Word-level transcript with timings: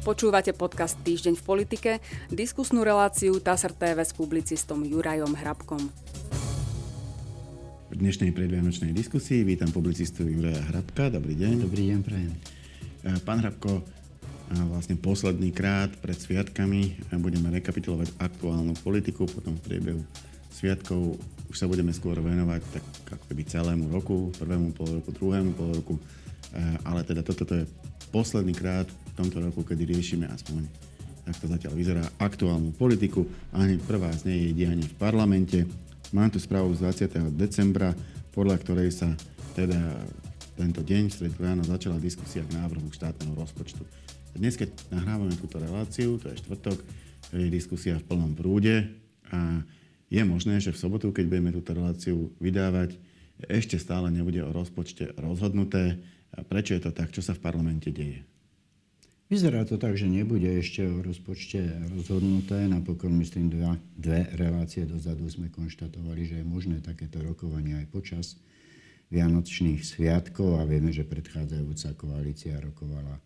Počúvate 0.00 0.56
podcast 0.56 0.96
Týždeň 1.04 1.36
v 1.36 1.44
politike, 1.44 1.90
diskusnú 2.32 2.80
reláciu 2.80 3.36
TASR 3.36 3.76
TV 3.76 4.00
s 4.00 4.16
publicistom 4.16 4.80
Jurajom 4.80 5.36
Hrabkom. 5.36 5.92
V 7.92 7.94
dnešnej 8.00 8.32
predvianočnej 8.32 8.96
diskusii 8.96 9.44
vítam 9.44 9.68
publicistu 9.68 10.24
Juraja 10.24 10.64
Hrabka. 10.72 11.12
Dobrý 11.12 11.36
deň. 11.36 11.68
Dobrý 11.68 11.92
deň, 11.92 11.98
prajem. 12.00 12.32
E, 12.32 13.20
pán 13.28 13.44
Hrabko, 13.44 13.76
e, 13.76 13.82
vlastne 14.72 14.96
posledný 14.96 15.52
krát 15.52 15.92
pred 16.00 16.16
sviatkami 16.16 17.12
budeme 17.20 17.52
rekapitulovať 17.52 18.16
aktuálnu 18.24 18.72
politiku, 18.80 19.28
potom 19.28 19.52
v 19.60 19.64
priebehu 19.68 20.02
sviatkov 20.48 21.20
už 21.52 21.56
sa 21.60 21.68
budeme 21.68 21.92
skôr 21.92 22.16
venovať 22.16 22.64
tak 22.72 22.84
ako 23.20 23.24
keby 23.36 23.42
celému 23.44 23.92
roku, 23.92 24.32
prvému 24.40 24.72
pol 24.72 24.96
roku, 24.96 25.12
druhému 25.12 25.52
pol 25.52 25.68
roku, 25.76 25.94
e, 26.56 26.62
ale 26.88 27.04
teda 27.04 27.20
toto 27.20 27.52
je 27.52 27.68
posledný 28.08 28.56
krát 28.56 28.88
tomto 29.20 29.44
roku, 29.44 29.60
kedy 29.60 29.84
riešime 29.84 30.24
aspoň 30.32 30.64
tak 31.20 31.36
to 31.36 31.46
zatiaľ 31.46 31.72
vyzerá, 31.76 32.04
aktuálnu 32.18 32.72
politiku 32.74 33.28
a 33.52 33.62
hneď 33.62 33.84
prvá 33.84 34.10
z 34.16 34.32
nej 34.32 34.50
je 34.50 34.56
dianie 34.56 34.82
v 34.82 34.96
parlamente. 34.96 35.68
Mám 36.10 36.32
tu 36.34 36.42
správu 36.42 36.72
z 36.74 36.82
20. 37.06 37.38
decembra, 37.38 37.94
podľa 38.34 38.56
ktorej 38.58 38.90
sa 38.90 39.14
teda 39.54 39.78
tento 40.58 40.82
deň, 40.82 41.06
v 41.06 41.14
stredu 41.14 41.38
ráno, 41.38 41.62
začala 41.62 42.02
diskusia 42.02 42.42
k 42.42 42.56
návrhu 42.56 42.88
štátneho 42.90 43.36
rozpočtu. 43.36 43.84
Dnes, 44.34 44.58
keď 44.58 44.74
nahrávame 44.90 45.36
túto 45.38 45.62
reláciu, 45.62 46.18
to 46.18 46.32
je 46.32 46.40
štvrtok, 46.40 46.78
je 47.30 47.46
diskusia 47.46 47.94
v 48.00 48.06
plnom 48.10 48.34
prúde 48.34 48.90
a 49.30 49.62
je 50.10 50.22
možné, 50.26 50.58
že 50.58 50.74
v 50.74 50.80
sobotu, 50.82 51.14
keď 51.14 51.30
budeme 51.30 51.54
túto 51.54 51.70
reláciu 51.76 52.34
vydávať, 52.42 52.98
ešte 53.46 53.78
stále 53.78 54.10
nebude 54.10 54.42
o 54.42 54.50
rozpočte 54.50 55.14
rozhodnuté. 55.14 56.02
A 56.34 56.42
prečo 56.42 56.74
je 56.74 56.82
to 56.82 56.90
tak? 56.90 57.14
Čo 57.14 57.22
sa 57.22 57.38
v 57.38 57.42
parlamente 57.42 57.94
deje? 57.94 58.29
Vyzerá 59.30 59.62
to 59.62 59.78
tak, 59.78 59.94
že 59.94 60.10
nebude 60.10 60.58
ešte 60.58 60.82
o 60.82 61.06
rozpočte 61.06 61.62
rozhodnuté. 61.94 62.66
Napokon, 62.66 63.14
myslím, 63.22 63.46
dva, 63.46 63.78
dve 63.94 64.26
relácie 64.34 64.82
dozadu 64.82 65.22
sme 65.30 65.46
konštatovali, 65.54 66.26
že 66.26 66.42
je 66.42 66.50
možné 66.50 66.82
takéto 66.82 67.22
rokovanie 67.22 67.78
aj 67.78 67.86
počas 67.94 68.26
Vianočných 69.14 69.86
sviatkov 69.86 70.58
a 70.58 70.66
vieme, 70.66 70.90
že 70.90 71.06
predchádzajúca 71.06 71.94
koalícia 71.94 72.58
rokovala 72.58 73.22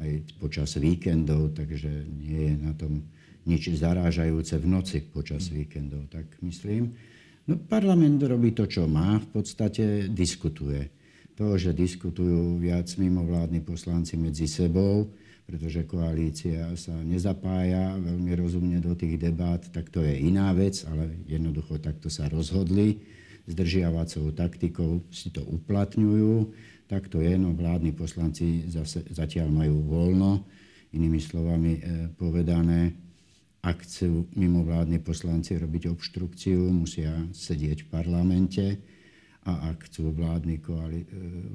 aj 0.00 0.40
počas 0.40 0.72
víkendov, 0.80 1.52
takže 1.52 2.08
nie 2.08 2.48
je 2.48 2.56
na 2.56 2.72
tom 2.72 3.04
nič 3.44 3.76
zarážajúce 3.76 4.56
v 4.56 4.66
noci 4.72 5.04
počas 5.04 5.52
víkendov, 5.52 6.08
tak 6.08 6.32
myslím. 6.40 6.96
No, 7.44 7.60
parlament 7.60 8.24
robí 8.24 8.56
to, 8.56 8.64
čo 8.64 8.88
má, 8.88 9.20
v 9.20 9.28
podstate 9.36 10.08
diskutuje. 10.08 10.88
To, 11.36 11.60
že 11.60 11.76
diskutujú 11.76 12.56
viac 12.56 12.88
mimovládni 12.96 13.60
poslanci 13.60 14.16
medzi 14.16 14.48
sebou, 14.48 15.12
pretože 15.52 15.84
koalícia 15.84 16.72
sa 16.80 16.96
nezapája 17.04 18.00
veľmi 18.00 18.32
rozumne 18.40 18.80
do 18.80 18.96
tých 18.96 19.20
debát, 19.20 19.60
tak 19.68 19.92
to 19.92 20.00
je 20.00 20.24
iná 20.24 20.48
vec, 20.56 20.80
ale 20.88 21.12
jednoducho 21.28 21.76
takto 21.76 22.08
sa 22.08 22.24
rozhodli. 22.32 23.04
Zdržiavacou 23.44 24.32
taktikou 24.32 25.04
si 25.12 25.28
to 25.28 25.44
uplatňujú. 25.44 26.48
Tak 26.88 27.12
to 27.12 27.20
je, 27.20 27.36
no 27.36 27.52
vládni 27.52 27.92
poslanci 27.92 28.64
zase, 28.72 29.04
zatiaľ 29.12 29.52
majú 29.52 29.84
voľno. 29.84 30.40
Inými 30.96 31.20
slovami 31.20 31.72
e, 31.76 31.80
povedané, 32.16 32.96
ak 33.60 33.84
chcú 33.84 34.32
mimovládni 34.32 35.04
poslanci 35.04 35.60
robiť 35.60 35.92
obštrukciu, 35.92 36.72
musia 36.72 37.12
sedieť 37.36 37.84
v 37.84 37.90
parlamente 37.92 38.64
a 39.42 39.74
ak 39.74 39.90
chcú 39.90 40.14
koali- 40.62 41.02
e, 41.02 41.08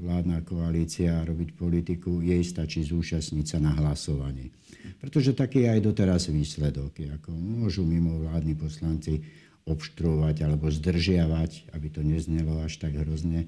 vládna 0.03 0.43
koalícia 0.43 1.23
robiť 1.23 1.55
politiku, 1.55 2.19
jej 2.19 2.43
stačí 2.43 2.83
zúčastniť 2.83 3.45
sa 3.47 3.63
na 3.63 3.71
hlasovaní. 3.79 4.51
Pretože 4.99 5.31
taký 5.31 5.63
je 5.63 5.79
aj 5.79 5.81
doteraz 5.87 6.27
výsledok. 6.27 6.99
Ako 7.21 7.31
môžu 7.31 7.87
mimo 7.87 8.19
vládni 8.27 8.59
poslanci 8.59 9.23
obštruovať 9.63 10.35
alebo 10.43 10.67
zdržiavať, 10.67 11.71
aby 11.71 11.87
to 11.87 12.03
neznelo 12.03 12.59
až 12.59 12.75
tak 12.75 12.95
hrozne, 12.95 13.47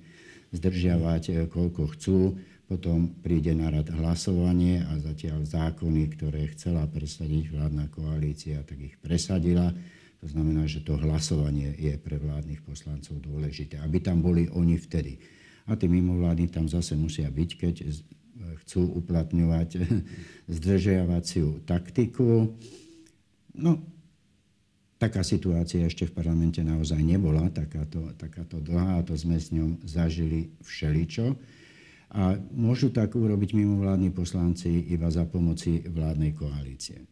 zdržiavať 0.56 1.24
e, 1.28 1.34
koľko 1.52 1.84
chcú, 2.00 2.40
potom 2.70 3.12
príde 3.26 3.52
na 3.58 3.74
rad 3.74 3.90
hlasovanie 3.92 4.86
a 4.86 4.94
zatiaľ 5.02 5.42
zákony, 5.44 6.16
ktoré 6.16 6.54
chcela 6.54 6.86
presadiť 6.86 7.50
vládna 7.50 7.90
koalícia, 7.90 8.62
tak 8.62 8.78
ich 8.78 8.96
presadila 9.02 9.74
to 10.20 10.28
znamená, 10.28 10.68
že 10.68 10.84
to 10.84 11.00
hlasovanie 11.00 11.72
je 11.80 11.96
pre 11.96 12.20
vládnych 12.20 12.60
poslancov 12.64 13.24
dôležité, 13.24 13.80
aby 13.80 14.04
tam 14.04 14.20
boli 14.20 14.52
oni 14.52 14.76
vtedy. 14.76 15.16
A 15.70 15.80
tí 15.80 15.88
mimovládni 15.88 16.52
tam 16.52 16.68
zase 16.68 17.00
musia 17.00 17.32
byť, 17.32 17.50
keď 17.56 17.76
chcú 18.66 18.82
uplatňovať 19.00 19.70
zdržiavaciu 20.60 21.64
taktiku. 21.64 22.52
No, 23.56 23.72
taká 25.00 25.24
situácia 25.24 25.88
ešte 25.88 26.08
v 26.08 26.16
parlamente 26.16 26.60
naozaj 26.60 27.00
nebola, 27.00 27.48
takáto, 27.50 28.12
takáto 28.20 28.60
dlhá, 28.60 29.00
a 29.00 29.06
to 29.06 29.16
sme 29.16 29.40
s 29.40 29.56
ňou 29.56 29.80
zažili 29.88 30.52
všeličo. 30.64 31.36
A 32.10 32.42
môžu 32.52 32.90
tak 32.90 33.14
urobiť 33.14 33.54
mimovládni 33.54 34.10
poslanci 34.10 34.90
iba 34.90 35.14
za 35.14 35.30
pomoci 35.30 35.86
vládnej 35.86 36.34
koalície. 36.34 37.06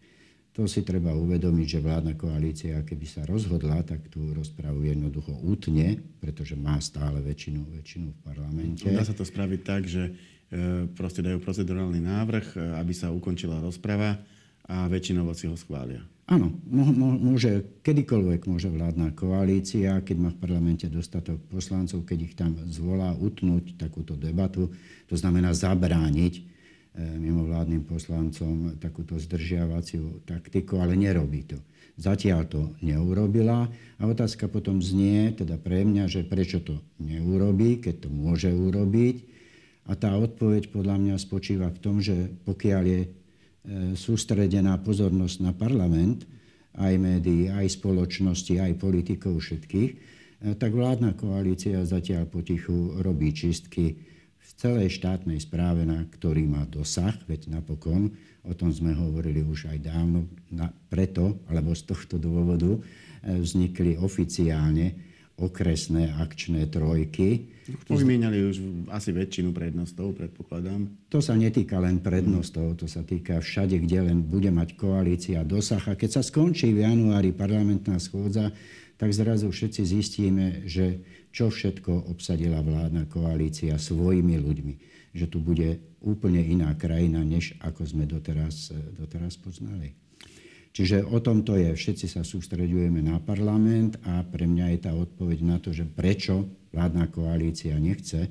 To 0.57 0.65
si 0.65 0.81
treba 0.81 1.13
uvedomiť, 1.13 1.67
že 1.69 1.85
vládna 1.85 2.17
koalícia, 2.17 2.81
keby 2.81 3.05
sa 3.05 3.21
rozhodla, 3.29 3.85
tak 3.85 4.09
tú 4.09 4.33
rozpravu 4.33 4.89
jednoducho 4.89 5.29
útne, 5.45 6.01
pretože 6.17 6.57
má 6.57 6.81
stále 6.81 7.21
väčšinu, 7.21 7.61
väčšinu 7.77 8.07
v 8.09 8.19
parlamente. 8.25 8.89
Dá 8.89 9.05
sa 9.05 9.13
to 9.13 9.21
spraviť 9.21 9.61
tak, 9.61 9.85
že 9.85 10.09
e, 10.09 10.89
proste 10.97 11.21
dajú 11.21 11.37
procedurálny 11.45 12.01
návrh, 12.01 12.57
e, 12.57 12.73
aby 12.73 12.89
sa 12.89 13.13
ukončila 13.13 13.61
rozprava 13.61 14.17
a 14.65 14.89
väčšinovo 14.89 15.37
si 15.37 15.45
ho 15.45 15.53
schvália. 15.53 16.01
Áno, 16.25 16.49
môže, 17.21 17.63
kedykoľvek 17.85 18.49
môže 18.49 18.67
vládna 18.73 19.13
koalícia, 19.13 20.01
keď 20.01 20.17
má 20.17 20.29
v 20.33 20.41
parlamente 20.41 20.89
dostatok 20.89 21.37
poslancov, 21.53 22.01
keď 22.01 22.17
ich 22.19 22.33
tam 22.33 22.57
zvolá, 22.67 23.13
utnúť 23.13 23.77
takúto 23.77 24.17
debatu, 24.17 24.73
to 25.05 25.13
znamená 25.13 25.53
zabrániť 25.53 26.56
mimovládnym 26.97 27.85
poslancom 27.85 28.73
takúto 28.81 29.21
zdržiavaciu 29.21 30.25
taktiku, 30.25 30.81
ale 30.81 30.97
nerobí 30.97 31.45
to. 31.45 31.57
Zatiaľ 31.97 32.45
to 32.45 32.61
neurobila 32.85 33.65
a 33.97 34.03
otázka 34.05 34.45
potom 34.49 34.81
znie, 34.81 35.33
teda 35.33 35.57
pre 35.57 35.81
mňa, 35.81 36.05
že 36.05 36.21
prečo 36.25 36.61
to 36.61 36.77
neurobí, 37.01 37.81
keď 37.81 38.05
to 38.05 38.09
môže 38.13 38.49
urobiť. 38.53 39.25
A 39.89 39.97
tá 39.97 40.13
odpoveď 40.13 40.69
podľa 40.69 40.99
mňa 41.01 41.15
spočíva 41.17 41.73
v 41.73 41.81
tom, 41.81 41.97
že 41.97 42.37
pokiaľ 42.45 42.83
je 42.85 43.01
e, 43.01 43.09
sústredená 43.97 44.77
pozornosť 44.83 45.37
na 45.41 45.55
parlament, 45.55 46.27
aj 46.77 46.93
médií, 47.01 47.49
aj 47.49 47.81
spoločnosti, 47.81 48.61
aj 48.61 48.77
politikov 48.77 49.41
všetkých, 49.41 49.89
e, 49.89 49.97
tak 50.53 50.75
vládna 50.75 51.17
koalícia 51.17 51.81
zatiaľ 51.81 52.29
potichu 52.29 53.01
robí 53.01 53.33
čistky 53.33 53.97
v 54.47 54.51
celej 54.55 54.95
štátnej 55.03 55.43
správe, 55.43 55.83
na 55.83 56.07
ktorý 56.07 56.47
má 56.47 56.63
dosah, 56.63 57.13
veď 57.27 57.51
napokon, 57.59 58.15
o 58.47 58.53
tom 58.55 58.71
sme 58.71 58.95
hovorili 58.95 59.43
už 59.43 59.67
aj 59.67 59.77
dávno, 59.83 60.23
na, 60.47 60.71
preto, 60.87 61.43
alebo 61.51 61.75
z 61.75 61.83
tohto 61.83 62.15
dôvodu, 62.15 62.79
e, 62.79 62.79
vznikli 63.43 63.99
oficiálne 63.99 64.95
okresné 65.37 66.17
akčné 66.17 66.65
trojky. 66.65 67.53
Vymieniali 67.85 68.41
už 68.49 68.57
asi 68.89 69.13
väčšinu 69.13 69.53
prednostov, 69.53 70.17
predpokladám. 70.17 70.89
To 71.13 71.21
sa 71.21 71.37
netýka 71.37 71.77
len 71.77 72.01
prednostov, 72.01 72.73
to 72.79 72.89
sa 72.89 73.05
týka 73.05 73.37
všade, 73.37 73.77
kde 73.85 74.09
len 74.09 74.25
bude 74.25 74.49
mať 74.49 74.73
koalícia 74.73 75.45
dosah. 75.45 75.83
A 75.85 75.93
keď 75.93 76.17
sa 76.17 76.21
skončí 76.25 76.73
v 76.73 76.89
januári 76.89 77.37
parlamentná 77.37 78.01
schôdza, 78.01 78.49
tak 78.97 79.13
zrazu 79.13 79.53
všetci 79.53 79.81
zistíme, 79.85 80.45
že 80.65 81.05
čo 81.29 81.53
všetko 81.53 82.09
obsadila 82.09 82.65
vládna 82.65 83.05
koalícia 83.05 83.77
svojimi 83.77 84.41
ľuďmi. 84.41 84.73
Že 85.13 85.25
tu 85.29 85.37
bude 85.41 85.81
úplne 86.01 86.41
iná 86.41 86.73
krajina, 86.73 87.21
než 87.21 87.53
ako 87.61 87.85
sme 87.85 88.09
doteraz, 88.09 88.73
doteraz 88.97 89.37
poznali. 89.37 89.93
Čiže 90.73 91.09
o 91.09 91.17
tom 91.17 91.41
to 91.41 91.57
je. 91.57 91.73
Všetci 91.73 92.05
sa 92.05 92.21
sústredujeme 92.21 93.01
na 93.01 93.17
parlament 93.17 93.97
a 94.05 94.21
pre 94.21 94.45
mňa 94.45 94.77
je 94.77 94.79
tá 94.85 94.93
odpoveď 94.93 95.39
na 95.41 95.57
to, 95.57 95.73
že 95.73 95.89
prečo 95.89 96.45
vládna 96.69 97.09
koalícia 97.09 97.73
nechce 97.81 98.29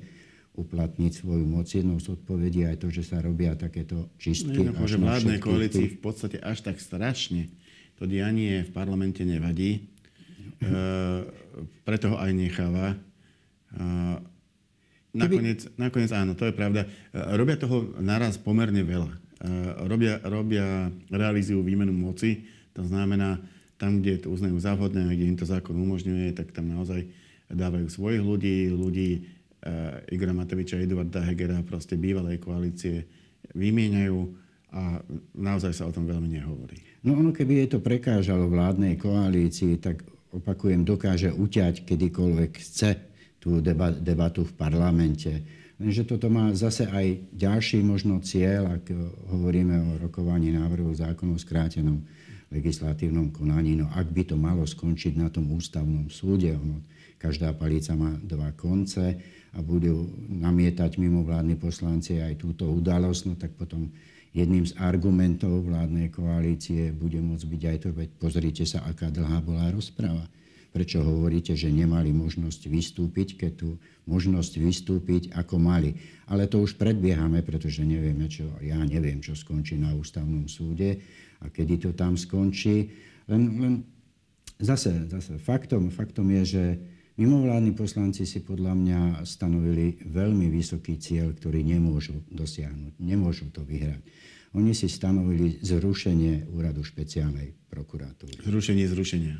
uplatniť 0.55 1.11
svoju 1.11 1.43
moc. 1.43 1.67
Jednou 1.67 1.99
z 1.99 2.07
odpovedí 2.15 2.63
aj 2.63 2.79
to, 2.79 2.87
že 2.87 3.03
sa 3.03 3.19
robia 3.19 3.59
takéto 3.59 4.07
čistky. 4.15 4.63
No, 4.63 4.87
že 4.87 4.95
vládnej 4.95 5.43
koalícii 5.43 5.95
v 5.95 5.99
podstate 5.99 6.39
až 6.39 6.63
tak 6.63 6.79
strašne 6.79 7.51
to 7.99 8.07
dianie 8.07 8.63
v 8.63 8.71
parlamente 8.71 9.25
nevadí, 9.27 9.89
preto 11.85 12.05
ho 12.13 12.17
aj 12.17 12.31
necháva. 12.33 12.93
E, 12.93 12.97
nakoniec, 15.13 15.69
nakoniec 15.77 16.11
áno, 16.13 16.33
to 16.33 16.49
je 16.49 16.53
pravda. 16.53 16.85
E, 16.85 16.89
robia 17.37 17.57
toho 17.57 17.93
naraz 18.01 18.41
pomerne 18.41 18.81
veľa. 18.81 19.13
Robia, 19.85 20.17
robia, 20.25 20.89
realizujú 21.13 21.61
výmenu 21.61 21.93
moci, 21.93 22.49
to 22.73 22.81
znamená, 22.81 23.37
tam, 23.77 24.01
kde 24.01 24.25
to 24.25 24.33
uznajú 24.33 24.57
za 24.57 24.73
vhodné, 24.73 25.13
kde 25.13 25.29
im 25.29 25.37
to 25.37 25.45
zákon 25.45 25.77
umožňuje, 25.77 26.33
tak 26.33 26.49
tam 26.57 26.73
naozaj 26.73 27.05
dávajú 27.45 27.85
svojich 27.85 28.25
ľudí, 28.25 28.73
ľudí 28.73 29.29
Igora 30.09 30.33
Matoviča, 30.33 30.81
Eduarda 30.81 31.21
Hegera, 31.21 31.61
proste 31.61 31.93
bývalej 31.93 32.41
koalície, 32.41 33.05
vymieňajú 33.53 34.17
a 34.73 35.05
naozaj 35.37 35.69
sa 35.69 35.85
o 35.85 35.93
tom 35.93 36.09
veľmi 36.09 36.33
nehovorí. 36.33 36.81
No 37.05 37.13
ono, 37.13 37.29
keby 37.29 37.69
je 37.69 37.77
to 37.77 37.79
prekážalo 37.79 38.49
vládnej 38.49 38.97
koalícii, 38.97 39.77
tak 39.77 40.01
opakujem, 40.39 40.85
dokáže 40.85 41.33
uťať 41.33 41.83
kedykoľvek 41.83 42.51
chce 42.61 42.91
tú 43.37 43.61
debatu 44.01 44.43
v 44.45 44.53
parlamente. 44.57 45.31
Lenže 45.77 46.09
toto 46.09 46.25
má 46.33 46.49
zase 46.57 46.89
aj 46.89 47.29
ďalší 47.37 47.85
možno 47.85 48.17
cieľ, 48.25 48.81
ak 48.81 48.89
hovoríme 49.29 49.77
o 49.77 49.89
rokovaní 50.01 50.49
návrhu 50.49 50.89
zákonu 50.89 51.37
o 51.37 51.41
skrátenom 51.41 52.01
legislatívnom 52.49 53.29
konaní. 53.29 53.77
No 53.77 53.85
ak 53.93 54.09
by 54.09 54.23
to 54.25 54.35
malo 54.39 54.65
skončiť 54.65 55.13
na 55.19 55.29
tom 55.29 55.53
ústavnom 55.53 56.09
súde, 56.09 56.49
ono, 56.57 56.81
každá 57.21 57.53
palica 57.53 57.93
má 57.93 58.17
dva 58.25 58.49
konce 58.57 59.21
a 59.53 59.59
budú 59.61 60.09
namietať 60.33 60.97
mimovládni 60.97 61.61
poslanci 61.61 62.17
aj 62.25 62.41
túto 62.41 62.65
udalosť, 62.69 63.21
no 63.29 63.33
tak 63.37 63.53
potom 63.53 63.93
jedným 64.37 64.69
z 64.69 64.77
argumentov 64.77 65.65
vládnej 65.65 66.13
koalície 66.13 66.93
bude 66.93 67.17
môcť 67.17 67.45
byť 67.49 67.61
aj 67.65 67.77
to, 67.81 67.89
veď 67.89 68.09
pozrite 68.21 68.63
sa, 68.69 68.85
aká 68.85 69.09
dlhá 69.09 69.41
bola 69.41 69.73
rozpráva. 69.73 70.29
Prečo 70.69 71.01
hovoríte, 71.01 71.57
že 71.57 71.73
nemali 71.73 72.13
možnosť 72.13 72.69
vystúpiť, 72.69 73.33
keď 73.41 73.51
tu 73.57 73.69
možnosť 74.05 74.61
vystúpiť 74.61 75.33
ako 75.33 75.57
mali. 75.57 75.97
Ale 76.29 76.45
to 76.45 76.61
už 76.61 76.77
predbiehame, 76.77 77.41
pretože 77.41 77.81
nevieme, 77.81 78.29
čo, 78.29 78.45
ja 78.61 78.77
neviem, 78.85 79.17
čo 79.17 79.33
skončí 79.33 79.73
na 79.73 79.97
ústavnom 79.97 80.45
súde 80.45 81.01
a 81.41 81.49
kedy 81.49 81.89
to 81.89 81.89
tam 81.97 82.13
skončí. 82.13 82.93
Len, 83.25 83.43
len 83.57 83.73
zase, 84.61 85.09
zase 85.09 85.41
faktom, 85.41 85.89
faktom 85.89 86.29
je, 86.29 86.43
že 86.45 86.63
mimovládni 87.17 87.73
poslanci 87.73 88.23
si 88.29 88.45
podľa 88.45 88.77
mňa 88.77 88.99
stanovili 89.25 89.99
veľmi 90.05 90.47
vysoký 90.53 91.01
cieľ, 91.01 91.33
ktorý 91.33 91.65
nemôžu 91.65 92.21
dosiahnuť, 92.29 93.01
nemôžu 93.01 93.49
to 93.49 93.65
vyhrať. 93.65 94.01
Oni 94.55 94.71
si 94.71 94.87
stanovili 94.87 95.59
zrušenie 95.59 96.49
úradu 96.55 96.81
špeciálnej 96.81 97.53
prokuratúry. 97.67 98.41
Zrušenie 98.41 98.85
zrušenia. 98.87 99.35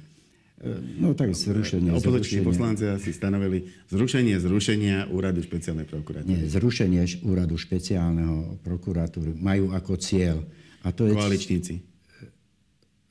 E, 0.57 0.69
no 0.99 1.13
tak 1.13 1.37
zrušenie. 1.37 1.93
Opoziční 1.93 2.41
poslanci 2.41 2.85
si 2.97 3.13
stanovili 3.13 3.69
zrušenie 3.93 4.41
zrušenia 4.41 5.07
úradu 5.13 5.45
špeciálnej 5.45 5.85
prokuratúry. 5.85 6.33
Nie, 6.33 6.49
zrušenie 6.49 7.23
úradu 7.23 7.55
špeciálneho 7.55 8.61
prokuratúry 8.65 9.37
majú 9.37 9.71
ako 9.71 9.95
cieľ. 10.01 10.41
A 10.81 10.89
to 10.89 11.05
je... 11.05 11.13
Koaličníci. 11.13 11.96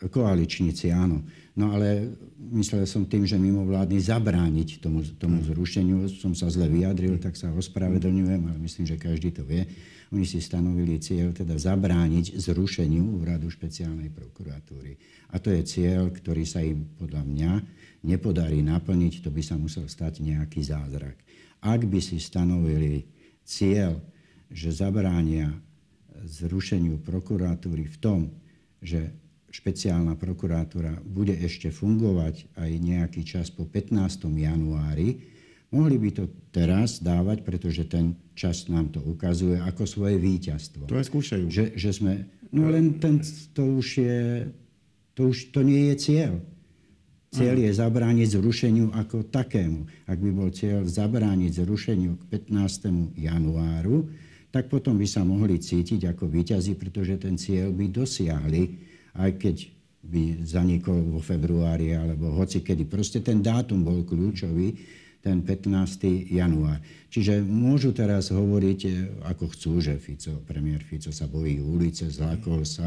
Koaličníci, 0.08 0.92
áno. 0.92 1.24
No 1.56 1.72
ale 1.72 2.12
myslel 2.52 2.84
som 2.84 3.08
tým, 3.08 3.24
že 3.24 3.40
mimo 3.40 3.64
vládny 3.64 3.96
zabrániť 3.96 4.84
tomu, 4.84 5.00
tomu 5.16 5.40
zrušeniu. 5.40 6.04
Som 6.12 6.36
sa 6.36 6.52
zle 6.52 6.68
vyjadril, 6.68 7.16
tak 7.16 7.32
sa 7.32 7.48
ospravedlňujem, 7.48 8.42
ale 8.44 8.58
myslím, 8.60 8.84
že 8.84 9.00
každý 9.00 9.32
to 9.32 9.42
vie. 9.42 9.64
Oni 10.12 10.28
si 10.28 10.38
stanovili 10.38 11.00
cieľ 11.02 11.34
teda 11.34 11.58
zabrániť 11.58 12.38
zrušeniu 12.38 13.18
úradu 13.18 13.50
špeciálnej 13.50 14.12
prokuratúry. 14.12 14.94
A 15.34 15.42
to 15.42 15.50
je 15.50 15.66
cieľ, 15.66 16.12
ktorý 16.14 16.44
sa 16.46 16.62
im 16.62 16.86
podľa 16.94 17.26
mňa 17.26 17.52
nepodarí 18.06 18.62
naplniť, 18.62 19.26
to 19.26 19.34
by 19.34 19.42
sa 19.42 19.58
musel 19.58 19.90
stať 19.90 20.22
nejaký 20.22 20.62
zázrak. 20.62 21.18
Ak 21.58 21.82
by 21.82 21.98
si 21.98 22.22
stanovili 22.22 23.08
cieľ, 23.42 23.98
že 24.46 24.70
zabránia 24.70 25.50
zrušeniu 26.22 27.02
prokuratúry 27.02 27.90
v 27.90 27.96
tom, 27.98 28.20
že 28.78 29.10
špeciálna 29.56 30.20
prokuratúra 30.20 31.00
bude 31.00 31.32
ešte 31.32 31.72
fungovať 31.72 32.52
aj 32.60 32.70
nejaký 32.76 33.24
čas 33.24 33.48
po 33.48 33.64
15. 33.64 34.28
januári, 34.28 35.24
mohli 35.72 35.96
by 35.96 36.10
to 36.12 36.24
teraz 36.52 37.00
dávať, 37.00 37.40
pretože 37.40 37.88
ten 37.88 38.12
čas 38.36 38.68
nám 38.68 38.92
to 38.92 39.00
ukazuje 39.00 39.56
ako 39.56 39.88
svoje 39.88 40.20
víťazstvo. 40.20 40.84
To 40.92 41.00
aj 41.00 41.08
skúšajú. 41.08 41.44
Že, 41.48 41.64
že 41.72 41.90
sme, 41.96 42.28
no 42.52 42.68
len 42.68 43.00
ten, 43.00 43.24
to 43.56 43.80
už 43.80 43.88
je, 43.96 44.20
to 45.16 45.32
už 45.32 45.48
to 45.56 45.64
nie 45.64 45.88
je 45.92 45.96
cieľ. 46.04 46.34
Cieľ 47.32 47.56
je 47.68 47.72
zabrániť 47.72 48.28
zrušeniu 48.38 48.96
ako 48.96 49.28
takému. 49.28 50.08
Ak 50.08 50.16
by 50.16 50.30
bol 50.32 50.48
cieľ 50.52 50.88
zabrániť 50.88 51.64
zrušeniu 51.64 52.16
k 52.16 52.22
15. 52.48 53.12
januáru, 53.12 54.08
tak 54.48 54.72
potom 54.72 54.96
by 54.96 55.04
sa 55.04 55.20
mohli 55.20 55.60
cítiť 55.60 56.16
ako 56.16 56.32
víťazi, 56.32 56.80
pretože 56.80 57.20
ten 57.20 57.36
cieľ 57.36 57.76
by 57.76 57.92
dosiahli 57.92 58.62
aj 59.16 59.30
keď 59.40 59.56
by 60.06 60.46
zanikol 60.46 61.02
vo 61.02 61.18
februári 61.18 61.98
alebo 61.98 62.30
hoci 62.38 62.62
kedy. 62.62 62.86
Proste 62.86 63.18
ten 63.20 63.42
dátum 63.42 63.82
bol 63.82 64.06
kľúčový, 64.06 64.78
ten 65.26 65.42
15. 65.42 66.30
január. 66.30 66.78
Čiže 67.10 67.42
môžu 67.42 67.90
teraz 67.90 68.30
hovoriť, 68.30 68.80
e, 68.86 68.90
ako 69.26 69.50
chcú, 69.50 69.82
že 69.82 69.98
Fico, 69.98 70.38
premiér 70.46 70.86
Fico 70.86 71.10
sa 71.10 71.26
bojí 71.26 71.58
ulice, 71.58 72.06
zlákol 72.06 72.62
sa, 72.62 72.86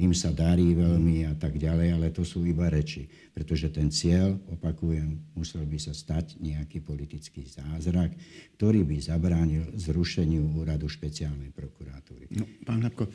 im 0.00 0.16
sa 0.16 0.32
darí 0.32 0.72
veľmi 0.72 1.28
a 1.28 1.36
tak 1.36 1.60
ďalej, 1.60 1.88
ale 1.92 2.08
to 2.16 2.24
sú 2.24 2.48
iba 2.48 2.72
reči. 2.72 3.04
Pretože 3.36 3.68
ten 3.68 3.92
cieľ, 3.92 4.40
opakujem, 4.48 5.36
musel 5.36 5.68
by 5.68 5.76
sa 5.76 5.92
stať 5.92 6.40
nejaký 6.40 6.80
politický 6.80 7.44
zázrak, 7.44 8.16
ktorý 8.56 8.80
by 8.88 8.96
zabránil 8.96 9.68
zrušeniu 9.76 10.56
úradu 10.56 10.88
špeciálnej 10.88 11.52
prokuratúry. 11.52 12.32
No, 12.40 12.48
pán 12.64 12.80
Hlapko, 12.80 13.12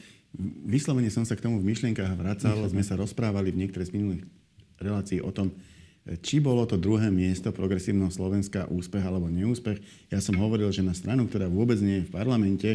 Vyslovene 0.66 1.08
som 1.08 1.24
sa 1.24 1.40
k 1.40 1.44
tomu 1.44 1.64
v 1.64 1.70
myšlienkach 1.72 2.12
vracal. 2.20 2.60
Sme 2.68 2.84
sa 2.84 3.00
rozprávali 3.00 3.56
v 3.56 3.66
niektorých 3.66 3.90
z 3.90 3.96
minulých 3.96 4.24
relácií 4.80 5.24
o 5.24 5.32
tom, 5.32 5.56
či 6.22 6.38
bolo 6.38 6.68
to 6.70 6.78
druhé 6.78 7.10
miesto 7.10 7.50
progresívneho 7.50 8.14
Slovenska 8.14 8.70
úspech 8.70 9.02
alebo 9.02 9.26
neúspech. 9.26 9.82
Ja 10.14 10.22
som 10.22 10.38
hovoril, 10.38 10.70
že 10.70 10.86
na 10.86 10.94
stranu, 10.94 11.26
ktorá 11.26 11.50
vôbec 11.50 11.82
nie 11.82 12.04
je 12.04 12.08
v 12.08 12.14
parlamente, 12.14 12.70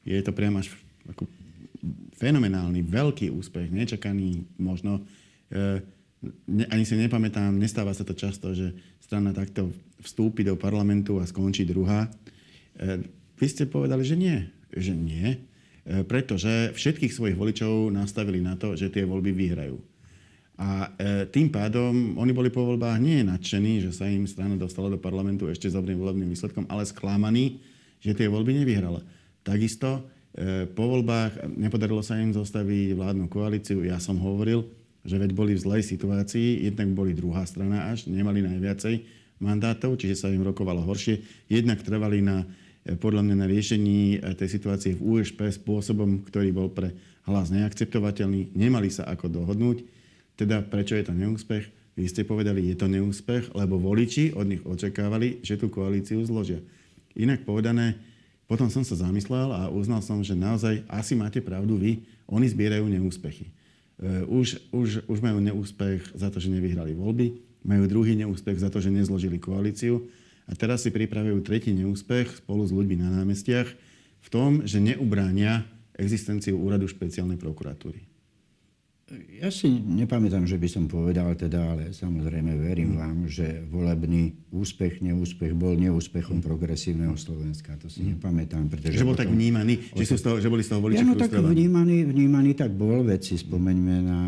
je 0.00 0.16
to 0.24 0.32
priam 0.32 0.56
až 0.56 0.72
ako 1.04 1.28
fenomenálny, 2.16 2.84
veľký 2.84 3.32
úspech, 3.32 3.68
nečakaný 3.68 4.48
možno. 4.56 5.04
E, 5.52 5.80
ne, 6.48 6.64
ani 6.72 6.84
si 6.88 6.96
nepamätám, 6.96 7.52
nestáva 7.56 7.92
sa 7.92 8.04
to 8.04 8.16
často, 8.16 8.52
že 8.56 8.72
strana 9.00 9.32
takto 9.36 9.72
vstúpi 10.00 10.44
do 10.44 10.56
parlamentu 10.56 11.20
a 11.20 11.28
skončí 11.28 11.68
druhá. 11.68 12.08
E, 12.76 13.04
vy 13.36 13.46
ste 13.48 13.68
povedali, 13.68 14.04
že 14.04 14.16
nie. 14.16 14.48
Že 14.72 14.92
nie. 14.96 15.49
E, 15.90 16.06
pretože 16.06 16.70
všetkých 16.70 17.10
svojich 17.10 17.34
voličov 17.34 17.90
nastavili 17.90 18.38
na 18.38 18.54
to, 18.54 18.78
že 18.78 18.94
tie 18.94 19.02
voľby 19.02 19.34
vyhrajú. 19.34 19.74
A 20.54 20.86
e, 20.94 21.26
tým 21.26 21.50
pádom 21.50 22.14
oni 22.14 22.30
boli 22.30 22.46
po 22.46 22.62
voľbách 22.62 23.02
nie 23.02 23.26
nadšení, 23.26 23.82
že 23.82 23.90
sa 23.90 24.06
im 24.06 24.22
strana 24.30 24.54
dostala 24.54 24.86
do 24.86 25.02
parlamentu 25.02 25.50
ešte 25.50 25.66
s 25.66 25.74
dobrým 25.74 25.98
volebným 25.98 26.30
výsledkom, 26.30 26.70
ale 26.70 26.86
sklamaní, 26.86 27.58
že 27.98 28.14
tie 28.14 28.30
voľby 28.30 28.62
nevyhrala. 28.62 29.02
Takisto 29.42 30.06
e, 30.30 30.70
po 30.70 30.86
voľbách 30.86 31.58
nepodarilo 31.58 32.06
sa 32.06 32.22
im 32.22 32.30
zostaviť 32.30 32.94
vládnu 32.94 33.26
koalíciu. 33.26 33.82
Ja 33.82 33.98
som 33.98 34.14
hovoril, 34.22 34.70
že 35.02 35.18
veď 35.18 35.34
boli 35.34 35.58
v 35.58 35.64
zlej 35.64 35.82
situácii, 35.90 36.70
jednak 36.70 36.94
boli 36.94 37.18
druhá 37.18 37.42
strana 37.50 37.90
až, 37.90 38.06
nemali 38.06 38.46
najviacej 38.46 39.18
mandátov, 39.42 39.98
čiže 39.98 40.22
sa 40.22 40.30
im 40.30 40.44
rokovalo 40.44 40.86
horšie. 40.86 41.48
Jednak 41.50 41.82
trvali 41.82 42.22
na 42.22 42.46
podľa 42.84 43.22
mňa 43.26 43.36
na 43.36 43.46
riešení 43.46 43.98
e, 44.16 44.32
tej 44.32 44.48
situácie 44.56 44.96
v 44.96 45.20
USP 45.20 45.44
spôsobom, 45.52 46.24
ktorý 46.24 46.48
bol 46.50 46.72
pre 46.72 46.96
hlas 47.28 47.52
neakceptovateľný. 47.52 48.56
Nemali 48.56 48.88
sa 48.88 49.04
ako 49.04 49.28
dohodnúť. 49.28 49.84
Teda 50.40 50.64
prečo 50.64 50.96
je 50.96 51.04
to 51.04 51.12
neúspech? 51.12 51.68
Vy 52.00 52.04
ste 52.08 52.24
povedali, 52.24 52.72
je 52.72 52.76
to 52.80 52.88
neúspech, 52.88 53.52
lebo 53.52 53.76
voliči 53.76 54.32
od 54.32 54.48
nich 54.48 54.62
očakávali, 54.64 55.44
že 55.44 55.60
tú 55.60 55.68
koalíciu 55.68 56.24
zložia. 56.24 56.64
Inak 57.12 57.44
povedané, 57.44 58.00
potom 58.48 58.72
som 58.72 58.80
sa 58.80 58.96
zamyslel 58.96 59.52
a 59.52 59.68
uznal 59.68 60.00
som, 60.00 60.24
že 60.24 60.32
naozaj 60.32 60.80
asi 60.88 61.12
máte 61.12 61.44
pravdu 61.44 61.76
vy, 61.76 62.00
oni 62.24 62.46
zbierajú 62.48 62.88
neúspechy. 62.88 63.52
E, 64.00 64.24
už, 64.24 64.72
už, 64.72 64.88
už 65.04 65.18
majú 65.20 65.44
neúspech 65.44 66.16
za 66.16 66.32
to, 66.32 66.40
že 66.40 66.48
nevyhrali 66.48 66.96
voľby, 66.96 67.36
majú 67.60 67.84
druhý 67.84 68.16
neúspech 68.16 68.56
za 68.56 68.72
to, 68.72 68.80
že 68.80 68.88
nezložili 68.88 69.36
koalíciu 69.36 70.08
a 70.50 70.52
teraz 70.58 70.82
si 70.82 70.90
pripravujú 70.90 71.46
tretí 71.46 71.70
neúspech 71.70 72.42
spolu 72.42 72.66
s 72.66 72.74
ľuďmi 72.74 72.98
na 72.98 73.22
námestiach 73.22 73.68
v 74.20 74.28
tom, 74.28 74.66
že 74.66 74.82
neubránia 74.82 75.62
existenciu 75.94 76.58
úradu 76.58 76.90
špeciálnej 76.90 77.38
prokuratúry. 77.38 78.09
Ja 79.42 79.50
si 79.50 79.66
nepamätám, 79.70 80.46
že 80.46 80.54
by 80.54 80.68
som 80.70 80.84
povedal 80.86 81.34
teda, 81.34 81.74
ale 81.74 81.84
samozrejme 81.90 82.54
verím 82.62 82.94
vám, 82.94 83.26
že 83.26 83.58
volebný 83.66 84.38
úspech, 84.54 85.02
neúspech 85.02 85.50
bol 85.50 85.74
neúspechom 85.74 86.38
progresívneho 86.38 87.18
Slovenska. 87.18 87.74
To 87.82 87.90
si 87.90 88.06
nepamätám. 88.06 88.70
Pretože 88.70 88.94
že 88.94 89.02
bol 89.02 89.18
tak 89.18 89.26
vnímaný, 89.26 89.90
že, 89.98 90.06
sú 90.06 90.14
z 90.14 90.22
toho, 90.22 90.36
že 90.38 90.46
boli 90.46 90.62
z 90.62 90.70
toho 90.70 90.80
voliči 90.80 91.02
ja, 91.02 91.10
no, 91.10 91.18
tak 91.18 91.34
vnímaný, 91.34 92.06
vnímaný 92.06 92.54
tak 92.54 92.70
bol, 92.70 93.02
veci 93.02 93.34
spomeňme 93.34 93.96
na, 93.98 94.20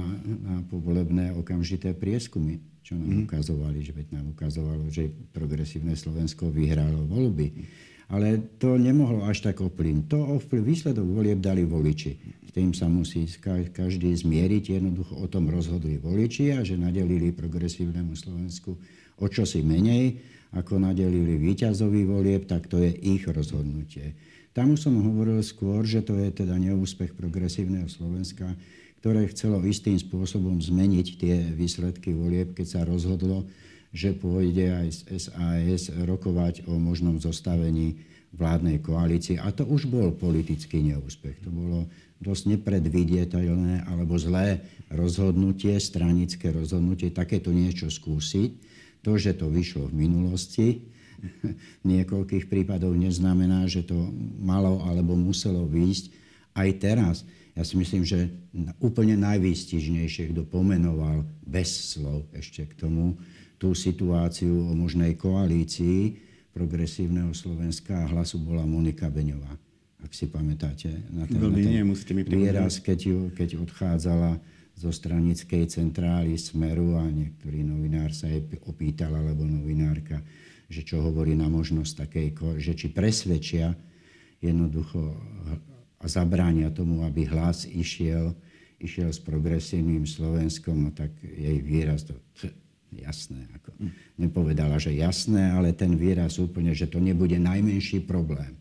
na 0.42 0.54
povolebné 0.66 1.30
okamžité 1.38 1.94
prieskumy 1.94 2.72
čo 2.82 2.98
nám 2.98 3.22
mm. 3.22 3.24
ukazovali, 3.30 3.78
že 3.78 3.94
veď 3.94 4.06
nám 4.18 4.34
ukazovalo, 4.34 4.90
že 4.90 5.06
progresívne 5.30 5.94
Slovensko 5.94 6.50
vyhralo 6.50 7.06
voľby. 7.06 7.54
Ale 8.10 8.40
to 8.58 8.80
nemohlo 8.80 9.22
až 9.28 9.44
tak 9.44 9.62
ovplyvniť. 9.62 10.04
To 10.10 10.18
ovplyv, 10.40 10.62
výsledok 10.64 11.06
volieb 11.06 11.38
dali 11.38 11.62
voliči. 11.62 12.12
S 12.48 12.50
tým 12.50 12.74
sa 12.74 12.90
musí 12.90 13.24
každý 13.72 14.12
zmieriť. 14.12 14.80
Jednoducho 14.80 15.16
o 15.16 15.26
tom 15.30 15.48
rozhodli 15.48 16.00
voliči 16.00 16.52
a 16.56 16.66
že 16.66 16.80
nadelili 16.80 17.30
progresívnemu 17.30 18.12
Slovensku 18.18 18.76
o 19.22 19.26
čosi 19.30 19.62
menej, 19.62 20.18
ako 20.52 20.82
nadelili 20.82 21.40
víťazovi 21.40 22.04
volieb, 22.04 22.44
tak 22.44 22.68
to 22.68 22.82
je 22.82 22.92
ich 22.92 23.24
rozhodnutie. 23.24 24.12
Tam 24.52 24.76
už 24.76 24.84
som 24.84 25.00
hovoril 25.00 25.40
skôr, 25.40 25.80
že 25.88 26.04
to 26.04 26.12
je 26.20 26.44
teda 26.44 26.60
neúspech 26.60 27.16
progresívneho 27.16 27.88
Slovenska, 27.88 28.52
ktoré 29.00 29.24
chcelo 29.32 29.64
istým 29.64 29.96
spôsobom 29.96 30.60
zmeniť 30.60 31.06
tie 31.16 31.34
výsledky 31.56 32.12
volieb, 32.12 32.52
keď 32.52 32.66
sa 32.68 32.80
rozhodlo, 32.84 33.48
že 33.92 34.16
pôjde 34.16 34.72
aj 34.72 34.88
z 34.88 35.00
SAS 35.28 35.92
rokovať 35.92 36.64
o 36.64 36.80
možnom 36.80 37.20
zostavení 37.20 38.00
vládnej 38.32 38.80
koalície. 38.80 39.36
A 39.36 39.52
to 39.52 39.68
už 39.68 39.84
bol 39.92 40.16
politický 40.16 40.80
neúspech. 40.80 41.44
To 41.44 41.52
bolo 41.52 41.84
dosť 42.24 42.56
nepredviditeľné 42.56 43.84
alebo 43.84 44.16
zlé 44.16 44.64
rozhodnutie, 44.88 45.76
stranické 45.76 46.48
rozhodnutie, 46.48 47.12
takéto 47.12 47.52
niečo 47.52 47.92
skúsiť. 47.92 48.72
To, 49.02 49.18
že 49.18 49.36
to 49.36 49.50
vyšlo 49.50 49.90
v 49.90 50.08
minulosti, 50.08 50.66
v 51.22 51.84
niekoľkých 51.98 52.48
prípadoch 52.48 52.94
neznamená, 52.94 53.68
že 53.68 53.84
to 53.84 53.98
malo 54.40 54.80
alebo 54.86 55.18
muselo 55.18 55.68
výjsť 55.68 56.04
aj 56.56 56.68
teraz. 56.80 57.16
Ja 57.52 57.68
si 57.68 57.76
myslím, 57.76 58.06
že 58.06 58.32
úplne 58.80 59.20
najvýstižnejšie, 59.20 60.32
kto 60.32 60.48
pomenoval 60.48 61.28
bez 61.44 61.68
slov 61.68 62.24
ešte 62.32 62.64
k 62.64 62.72
tomu 62.80 63.20
tú 63.62 63.78
situáciu 63.78 64.50
o 64.50 64.74
možnej 64.74 65.14
koalícii, 65.14 66.18
progresívneho 66.50 67.30
Slovenska 67.30 67.94
a 67.94 68.10
hlasu 68.10 68.42
bola 68.42 68.66
Monika 68.66 69.06
Beňová. 69.06 69.54
Ak 70.02 70.10
si 70.10 70.26
pamätáte 70.26 70.90
na 71.14 71.30
ten, 71.30 71.38
Veľmi 71.38 71.62
nie, 71.62 71.86
mi 71.86 72.22
výraz, 72.26 72.82
keď, 72.82 72.98
ju, 73.06 73.18
keď 73.30 73.62
odchádzala 73.62 74.42
zo 74.74 74.90
stranickej 74.90 75.70
centrály 75.70 76.34
Smeru 76.34 76.98
a 76.98 77.06
niektorý 77.06 77.62
novinár 77.62 78.10
sa 78.10 78.26
jej 78.26 78.42
opýtal, 78.66 79.14
alebo 79.14 79.46
novinárka, 79.46 80.18
že 80.66 80.82
čo 80.82 80.98
hovorí 80.98 81.38
na 81.38 81.46
možnosť 81.46 82.02
takej, 82.02 82.26
že 82.58 82.74
či 82.74 82.90
presvedčia 82.90 83.78
jednoducho 84.42 85.14
a 86.02 86.06
zabránia 86.10 86.74
tomu, 86.74 87.06
aby 87.06 87.30
hlas 87.30 87.62
išiel, 87.70 88.34
išiel 88.82 89.14
s 89.14 89.22
progresívnym 89.22 90.02
Slovenskom, 90.02 90.82
no 90.82 90.90
tak 90.90 91.14
jej 91.22 91.62
výraz 91.62 92.10
to 92.10 92.18
jasné. 93.00 93.48
Ako, 93.56 93.72
nepovedala, 94.20 94.76
že 94.76 94.92
jasné, 94.92 95.52
ale 95.52 95.72
ten 95.72 95.96
výraz 95.96 96.36
úplne, 96.36 96.76
že 96.76 96.86
to 96.86 97.00
nebude 97.00 97.34
najmenší 97.40 98.04
problém. 98.04 98.54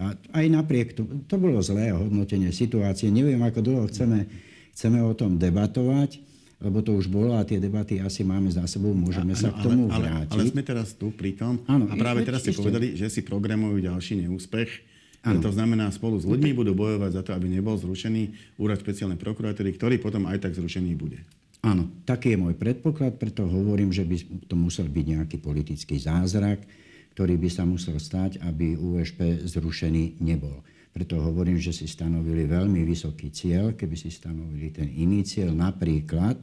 A 0.00 0.16
aj 0.32 0.46
napriek 0.48 0.96
to, 0.96 1.04
to 1.28 1.36
bolo 1.36 1.60
zlé 1.60 1.92
hodnotenie 1.92 2.48
situácie. 2.52 3.12
Neviem, 3.12 3.40
ako 3.44 3.60
dlho 3.60 3.84
chceme, 3.92 4.24
chceme 4.72 4.98
o 5.04 5.12
tom 5.12 5.36
debatovať, 5.36 6.20
lebo 6.60 6.84
to 6.84 6.96
už 6.96 7.08
bolo 7.08 7.36
a 7.36 7.44
tie 7.44 7.56
debaty 7.56 8.00
asi 8.00 8.20
máme 8.24 8.52
za 8.52 8.64
sebou, 8.68 8.92
môžeme 8.92 9.32
a, 9.32 9.38
sa 9.40 9.48
k 9.52 9.64
tomu 9.64 9.88
ale, 9.88 10.04
vrátiť. 10.04 10.36
Ale, 10.36 10.44
ale 10.44 10.52
sme 10.52 10.62
teraz 10.64 10.92
tu 10.96 11.08
pri 11.12 11.36
tom 11.36 11.60
ano, 11.64 11.88
a 11.88 11.94
práve 11.96 12.24
teraz 12.24 12.44
ste 12.44 12.52
povedali, 12.52 12.96
že 12.96 13.08
si 13.08 13.24
programujú 13.24 13.80
ďalší 13.80 14.24
neúspech. 14.24 14.88
Ano. 15.20 15.36
To 15.44 15.52
znamená, 15.52 15.92
spolu 15.92 16.16
s 16.16 16.24
ľuďmi 16.24 16.56
budú 16.56 16.72
bojovať 16.72 17.10
za 17.12 17.20
to, 17.20 17.36
aby 17.36 17.52
nebol 17.52 17.76
zrušený 17.76 18.56
úrad 18.56 18.80
špeciálnej 18.80 19.20
prokuratúry, 19.20 19.76
ktorý 19.76 20.00
potom 20.00 20.24
aj 20.24 20.48
tak 20.48 20.56
zrušený 20.56 20.96
bude. 20.96 21.20
Áno, 21.60 21.92
taký 22.08 22.32
je 22.32 22.40
môj 22.40 22.56
predpoklad, 22.56 23.20
preto 23.20 23.44
hovorím, 23.44 23.92
že 23.92 24.08
by 24.08 24.48
to 24.48 24.56
musel 24.56 24.88
byť 24.88 25.04
nejaký 25.04 25.36
politický 25.44 26.00
zázrak, 26.00 26.64
ktorý 27.12 27.36
by 27.36 27.48
sa 27.52 27.68
musel 27.68 28.00
stať, 28.00 28.40
aby 28.40 28.80
USP 28.80 29.44
zrušený 29.44 30.24
nebol. 30.24 30.64
Preto 30.90 31.20
hovorím, 31.20 31.60
že 31.60 31.76
si 31.76 31.84
stanovili 31.84 32.48
veľmi 32.48 32.80
vysoký 32.82 33.28
cieľ, 33.28 33.76
keby 33.76 33.92
si 33.92 34.08
stanovili 34.08 34.72
ten 34.72 34.88
iný 34.88 35.20
cieľ, 35.22 35.52
napríklad 35.52 36.40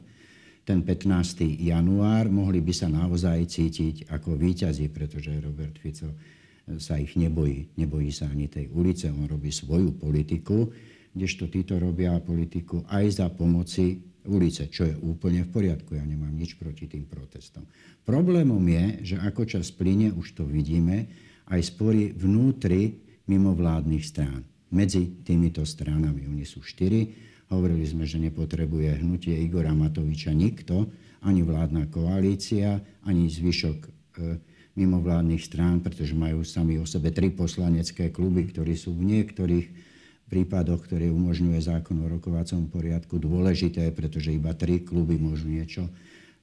ten 0.63 0.85
15. 0.85 1.65
január, 1.65 2.29
mohli 2.29 2.61
by 2.61 2.73
sa 2.75 2.87
naozaj 2.91 3.47
cítiť 3.47 4.11
ako 4.13 4.37
výťazí, 4.37 4.91
pretože 4.93 5.33
Robert 5.39 5.81
Fico 5.81 6.13
sa 6.77 6.99
ich 6.99 7.15
nebojí. 7.15 7.71
Nebojí 7.79 8.11
sa 8.11 8.27
ani 8.27 8.51
tej 8.51 8.69
ulice, 8.75 9.07
on 9.09 9.25
robí 9.25 9.49
svoju 9.49 9.95
politiku, 9.95 10.67
kdežto 11.15 11.47
títo 11.47 11.79
robia 11.79 12.19
politiku 12.19 12.83
aj 12.91 13.23
za 13.23 13.27
pomoci 13.31 14.06
ulice, 14.27 14.67
čo 14.67 14.85
je 14.85 14.95
úplne 14.99 15.47
v 15.47 15.49
poriadku. 15.49 15.95
Ja 15.95 16.03
nemám 16.03 16.35
nič 16.35 16.59
proti 16.59 16.85
tým 16.85 17.07
protestom. 17.07 17.63
Problémom 18.03 18.61
je, 18.61 19.15
že 19.15 19.15
ako 19.17 19.47
čas 19.47 19.71
plyne, 19.71 20.11
už 20.11 20.37
to 20.37 20.43
vidíme, 20.43 21.07
aj 21.47 21.61
spory 21.63 22.11
vnútri 22.11 22.99
mimovládnych 23.27 24.03
strán. 24.03 24.43
Medzi 24.67 25.23
týmito 25.23 25.63
stranami, 25.63 26.27
oni 26.27 26.43
sú 26.43 26.59
štyri, 26.59 27.15
hovorili 27.47 27.87
sme, 27.87 28.03
že 28.03 28.19
nepotrebuje 28.19 28.99
hnutie 28.99 29.31
Igora 29.39 29.71
Matoviča 29.71 30.35
nikto, 30.35 30.91
ani 31.23 31.41
vládna 31.43 31.87
koalícia, 31.87 32.83
ani 33.07 33.31
zvyšok 33.31 33.77
e, 33.79 33.89
mimovládnych 34.75 35.41
strán, 35.41 35.79
pretože 35.79 36.13
majú 36.13 36.43
sami 36.43 36.77
o 36.77 36.85
sebe 36.85 37.09
tri 37.15 37.31
poslanecké 37.31 38.11
kluby, 38.11 38.51
ktorí 38.51 38.75
sú 38.75 38.93
v 38.93 39.07
niektorých 39.07 39.86
prípadoch, 40.27 40.83
ktoré 40.83 41.07
umožňuje 41.07 41.59
zákon 41.63 42.03
o 42.03 42.11
rokovacom 42.11 42.67
poriadku, 42.67 43.15
dôležité, 43.15 43.91
pretože 43.95 44.35
iba 44.35 44.51
tri 44.51 44.83
kluby 44.83 45.15
môžu 45.15 45.47
niečo 45.47 45.87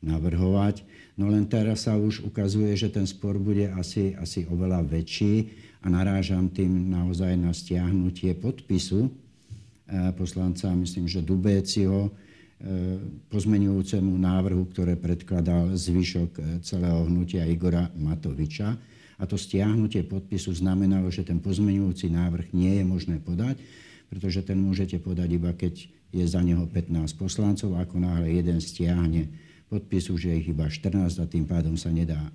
navrhovať. 0.00 0.84
No 1.16 1.30
len 1.32 1.48
teraz 1.48 1.86
sa 1.88 1.96
už 1.96 2.24
ukazuje, 2.24 2.72
že 2.76 2.92
ten 2.92 3.08
spor 3.08 3.40
bude 3.40 3.70
asi, 3.76 4.16
asi 4.16 4.44
oveľa 4.48 4.84
väčší 4.84 5.52
a 5.84 5.92
narážam 5.92 6.48
tým 6.48 6.92
naozaj 6.92 7.36
na 7.36 7.52
stiahnutie 7.52 8.36
podpisu 8.36 9.08
eh, 9.08 10.12
poslanca, 10.16 10.72
myslím, 10.72 11.04
že 11.08 11.24
Dubéciho, 11.24 12.08
eh, 12.08 13.00
pozmenujúcemu 13.28 14.12
návrhu, 14.16 14.64
ktoré 14.72 14.96
predkladal 14.96 15.76
zvyšok 15.76 16.30
eh, 16.40 16.44
celého 16.64 17.04
hnutia 17.04 17.44
Igora 17.44 17.92
Matoviča 17.96 18.93
a 19.18 19.24
to 19.24 19.38
stiahnutie 19.38 20.02
podpisu 20.02 20.54
znamenalo, 20.54 21.10
že 21.10 21.22
ten 21.22 21.38
pozmeňujúci 21.38 22.10
návrh 22.10 22.50
nie 22.54 22.80
je 22.80 22.84
možné 22.84 23.16
podať, 23.22 23.62
pretože 24.10 24.42
ten 24.46 24.58
môžete 24.58 24.98
podať 24.98 25.28
iba 25.34 25.50
keď 25.54 25.90
je 26.14 26.24
za 26.24 26.38
neho 26.38 26.70
15 26.70 27.18
poslancov, 27.18 27.74
ako 27.74 27.98
náhle 27.98 28.30
jeden 28.30 28.62
stiahne 28.62 29.26
podpis, 29.66 30.06
už 30.06 30.30
je 30.30 30.34
ich 30.38 30.48
iba 30.54 30.70
14 30.70 31.18
a 31.18 31.26
tým 31.26 31.42
pádom 31.42 31.74
sa 31.74 31.90
nedá 31.90 32.22
e, 32.22 32.32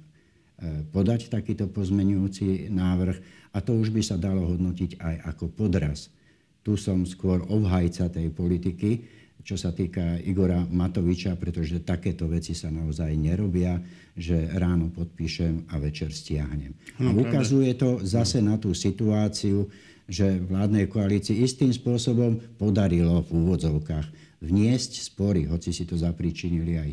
podať 0.91 1.31
takýto 1.31 1.71
pozmenujúci 1.71 2.67
návrh 2.67 3.17
a 3.55 3.63
to 3.63 3.79
už 3.79 3.95
by 3.95 4.03
sa 4.03 4.19
dalo 4.19 4.43
hodnotiť 4.51 5.00
aj 5.00 5.15
ako 5.36 5.55
podraz. 5.55 6.12
Tu 6.59 6.75
som 6.75 7.07
skôr 7.07 7.48
obhajca 7.48 8.12
tej 8.12 8.27
politiky, 8.36 9.07
čo 9.43 9.55
sa 9.55 9.72
týka 9.72 10.19
Igora 10.19 10.62
Matoviča, 10.67 11.39
pretože 11.39 11.79
takéto 11.81 12.27
veci 12.27 12.51
sa 12.51 12.67
naozaj 12.69 13.15
nerobia, 13.15 13.79
že 14.13 14.51
ráno 14.60 14.91
podpíšem 14.91 15.72
a 15.72 15.79
večer 15.79 16.12
stiahnem. 16.12 16.75
No, 17.00 17.12
a 17.12 17.17
ukazuje 17.17 17.72
to 17.79 18.03
zase 18.03 18.43
na 18.43 18.60
tú 18.60 18.75
situáciu, 18.75 19.72
že 20.10 20.41
vládnej 20.41 20.89
koalícii 20.89 21.39
istým 21.39 21.69
spôsobom 21.69 22.41
podarilo 22.58 23.24
v 23.29 23.46
úvodzovkách 23.46 24.08
vniesť 24.41 25.05
spory, 25.05 25.46
hoci 25.46 25.69
si 25.72 25.86
to 25.86 25.96
zapričinili 25.96 26.81
aj 26.81 26.89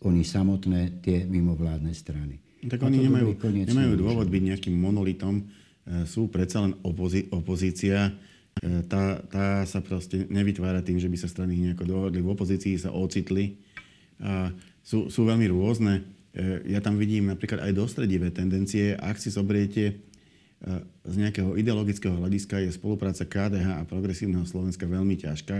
oni 0.00 0.24
samotné, 0.24 1.04
tie 1.04 1.28
mimovládne 1.28 1.92
strany. 1.92 2.40
Tak 2.64 2.80
oni 2.80 3.04
nemajú, 3.04 3.36
nemajú 3.44 3.92
dôvod 4.00 4.32
byť 4.32 4.42
nejakým 4.54 4.72
monolitom, 4.72 5.44
e, 5.84 6.08
sú 6.08 6.32
predsa 6.32 6.64
len 6.64 6.72
opozi- 6.80 7.28
opozícia, 7.28 8.08
tá, 8.62 9.18
tá 9.26 9.46
sa 9.66 9.82
proste 9.82 10.24
nevytvára 10.30 10.80
tým, 10.80 10.96
že 11.02 11.10
by 11.10 11.16
sa 11.18 11.28
strany 11.28 11.58
nejako 11.58 11.84
dohodli. 11.84 12.22
V 12.22 12.32
opozícii 12.32 12.78
sa 12.78 12.94
ocitli 12.94 13.58
a 14.22 14.54
sú, 14.84 15.10
sú 15.10 15.26
veľmi 15.26 15.50
rôzne. 15.50 16.04
E, 16.30 16.70
ja 16.70 16.78
tam 16.78 17.00
vidím 17.00 17.28
napríklad 17.32 17.64
aj 17.64 17.72
dostredivé 17.74 18.30
tendencie. 18.30 18.94
Ak 18.94 19.18
si 19.18 19.32
zobriete 19.32 19.84
e, 19.90 19.94
z 21.02 21.14
nejakého 21.18 21.58
ideologického 21.58 22.14
hľadiska, 22.14 22.62
je 22.62 22.70
spolupráca 22.70 23.26
KDH 23.26 23.82
a 23.82 23.88
progresívneho 23.88 24.46
Slovenska 24.46 24.86
veľmi 24.86 25.18
ťažká, 25.18 25.58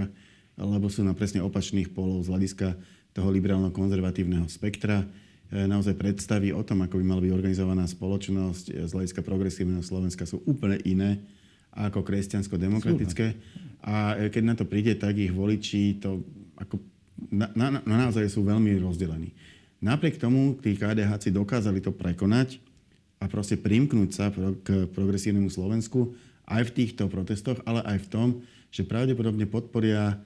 lebo 0.61 0.87
sú 0.87 1.03
na 1.03 1.17
presne 1.17 1.43
opačných 1.43 1.91
polov 1.91 2.25
z 2.25 2.31
hľadiska 2.31 2.79
toho 3.15 3.29
liberálno-konzervatívneho 3.31 4.47
spektra. 4.51 5.07
Naozaj 5.55 5.95
predstavy 5.95 6.51
o 6.51 6.67
tom, 6.67 6.83
ako 6.83 6.99
by 6.99 7.05
mala 7.07 7.23
byť 7.23 7.31
organizovaná 7.31 7.87
spoločnosť 7.87 8.75
z 8.75 8.91
hľadiska 8.91 9.23
progresívneho 9.23 9.87
Slovenska 9.87 10.27
sú 10.27 10.43
úplne 10.51 10.83
iné 10.83 11.23
ako 11.75 12.07
kresťansko-demokratické. 12.07 13.26
A 13.85 14.16
keď 14.31 14.43
na 14.43 14.54
to 14.54 14.64
príde, 14.64 14.95
tak 14.97 15.19
ich 15.19 15.35
voliči 15.35 15.99
to 16.00 16.23
ako 16.54 16.78
na, 17.31 17.50
na, 17.54 17.83
na 17.83 17.97
naozaj 18.07 18.26
sú 18.31 18.47
veľmi 18.47 18.78
rozdelení. 18.78 19.35
Napriek 19.85 20.16
tomu 20.16 20.57
tí 20.59 20.78
KDH 20.78 21.28
dokázali 21.28 21.83
to 21.85 21.93
prekonať 21.93 22.59
a 23.21 23.28
proste 23.28 23.61
primknúť 23.61 24.11
sa 24.11 24.33
pro, 24.33 24.57
k 24.64 24.88
progresívnemu 24.90 25.52
Slovensku 25.52 26.16
aj 26.49 26.73
v 26.73 26.75
týchto 26.83 27.09
protestoch, 27.09 27.61
ale 27.69 27.85
aj 27.85 27.99
v 28.04 28.11
tom, 28.11 28.28
že 28.73 28.85
pravdepodobne 28.85 29.45
podporia 29.49 30.16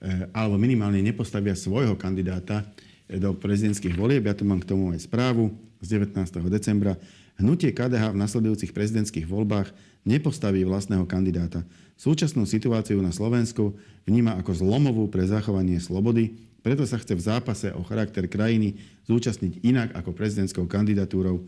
e, 0.00 0.28
alebo 0.32 0.60
minimálne 0.60 1.00
nepostavia 1.00 1.56
svojho 1.56 1.96
kandidáta 1.96 2.64
e, 3.08 3.16
do 3.20 3.32
prezidentských 3.36 3.96
volieb. 3.96 4.24
Ja 4.24 4.36
tu 4.36 4.44
mám 4.44 4.60
k 4.60 4.68
tomu 4.68 4.92
aj 4.92 5.04
správu 5.04 5.52
z 5.80 6.00
19. 6.00 6.16
decembra. 6.48 6.96
Hnutie 7.36 7.72
KDH 7.72 8.16
v 8.16 8.20
nasledujúcich 8.20 8.72
prezidentských 8.72 9.28
voľbách 9.28 9.68
nepostaví 10.06 10.62
vlastného 10.62 11.04
kandidáta. 11.04 11.66
Súčasnú 11.98 12.46
situáciu 12.46 13.02
na 13.02 13.10
Slovensku 13.10 13.74
vníma 14.06 14.38
ako 14.38 14.54
zlomovú 14.54 15.10
pre 15.10 15.26
zachovanie 15.26 15.82
slobody, 15.82 16.38
preto 16.62 16.82
sa 16.86 16.98
chce 16.98 17.14
v 17.14 17.22
zápase 17.22 17.68
o 17.74 17.82
charakter 17.86 18.26
krajiny 18.26 18.78
zúčastniť 19.06 19.62
inak 19.66 19.94
ako 19.94 20.14
prezidentskou 20.14 20.66
kandidatúrou 20.66 21.46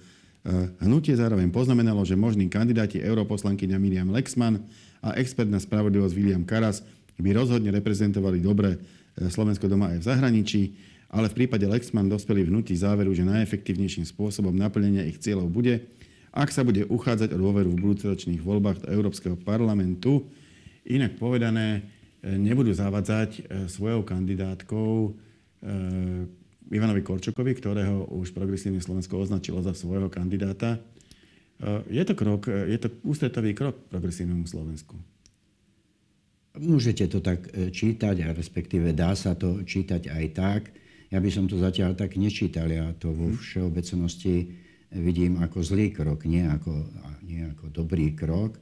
Hnutie 0.80 1.12
zároveň 1.18 1.50
poznamenalo, 1.50 2.00
že 2.06 2.16
možní 2.16 2.46
kandidáti 2.48 3.02
europoslankyňa 3.02 3.76
Miriam 3.76 4.08
Lexman 4.08 4.62
a 5.02 5.18
expert 5.18 5.50
na 5.50 5.60
spravodlivosť 5.60 6.14
William 6.14 6.46
Karas 6.46 6.80
by 7.18 7.34
rozhodne 7.34 7.74
reprezentovali 7.74 8.38
dobre 8.38 8.78
Slovensko 9.18 9.66
doma 9.66 9.92
aj 9.92 9.98
v 9.98 10.08
zahraničí, 10.08 10.62
ale 11.10 11.26
v 11.26 11.44
prípade 11.44 11.66
Lexman 11.66 12.06
dospeli 12.06 12.46
v 12.46 12.54
hnutí 12.54 12.72
záveru, 12.78 13.10
že 13.12 13.26
najefektívnejším 13.26 14.06
spôsobom 14.06 14.54
naplnenia 14.54 15.04
ich 15.04 15.18
cieľov 15.18 15.50
bude, 15.50 15.82
ak 16.38 16.54
sa 16.54 16.62
bude 16.62 16.86
uchádzať 16.86 17.34
o 17.34 17.42
dôveru 17.42 17.74
v 17.74 17.82
budúcoročných 17.82 18.38
voľbách 18.38 18.86
do 18.86 18.94
Európskeho 18.94 19.34
parlamentu. 19.34 20.30
Inak 20.86 21.18
povedané, 21.18 21.82
nebudú 22.22 22.70
zavadzať 22.70 23.50
svojou 23.66 24.06
kandidátkou 24.06 25.18
Ivanovi 26.68 27.00
Korčokovi, 27.00 27.56
ktorého 27.56 28.12
už 28.12 28.36
progresívne 28.36 28.80
Slovensko 28.80 29.16
označilo 29.16 29.64
za 29.64 29.72
svojho 29.72 30.12
kandidáta. 30.12 30.76
E, 30.76 30.80
je 31.88 32.02
to 32.04 32.12
krok, 32.12 32.44
e, 32.44 32.76
je 32.76 32.78
to 32.78 32.88
ústretový 33.08 33.56
krok 33.56 33.88
progresívnemu 33.88 34.44
Slovensku. 34.44 34.94
Môžete 36.60 37.08
to 37.08 37.24
tak 37.24 37.48
e, 37.56 37.72
čítať, 37.72 38.16
a 38.20 38.36
respektíve 38.36 38.92
dá 38.92 39.16
sa 39.16 39.32
to 39.32 39.64
čítať 39.64 40.12
aj 40.12 40.24
tak. 40.36 40.62
Ja 41.08 41.24
by 41.24 41.30
som 41.32 41.48
to 41.48 41.56
zatiaľ 41.56 41.96
tak 41.96 42.20
nečítal. 42.20 42.68
Ja 42.68 42.92
to 42.92 43.16
vo 43.16 43.32
mhm. 43.32 43.40
všeobecnosti 43.40 44.67
vidím 44.92 45.40
ako 45.40 45.58
zlý 45.60 45.92
krok, 45.92 46.24
nie 46.24 46.44
ako, 46.44 46.72
nie 47.24 47.44
ako 47.44 47.68
dobrý 47.72 48.16
krok. 48.16 48.56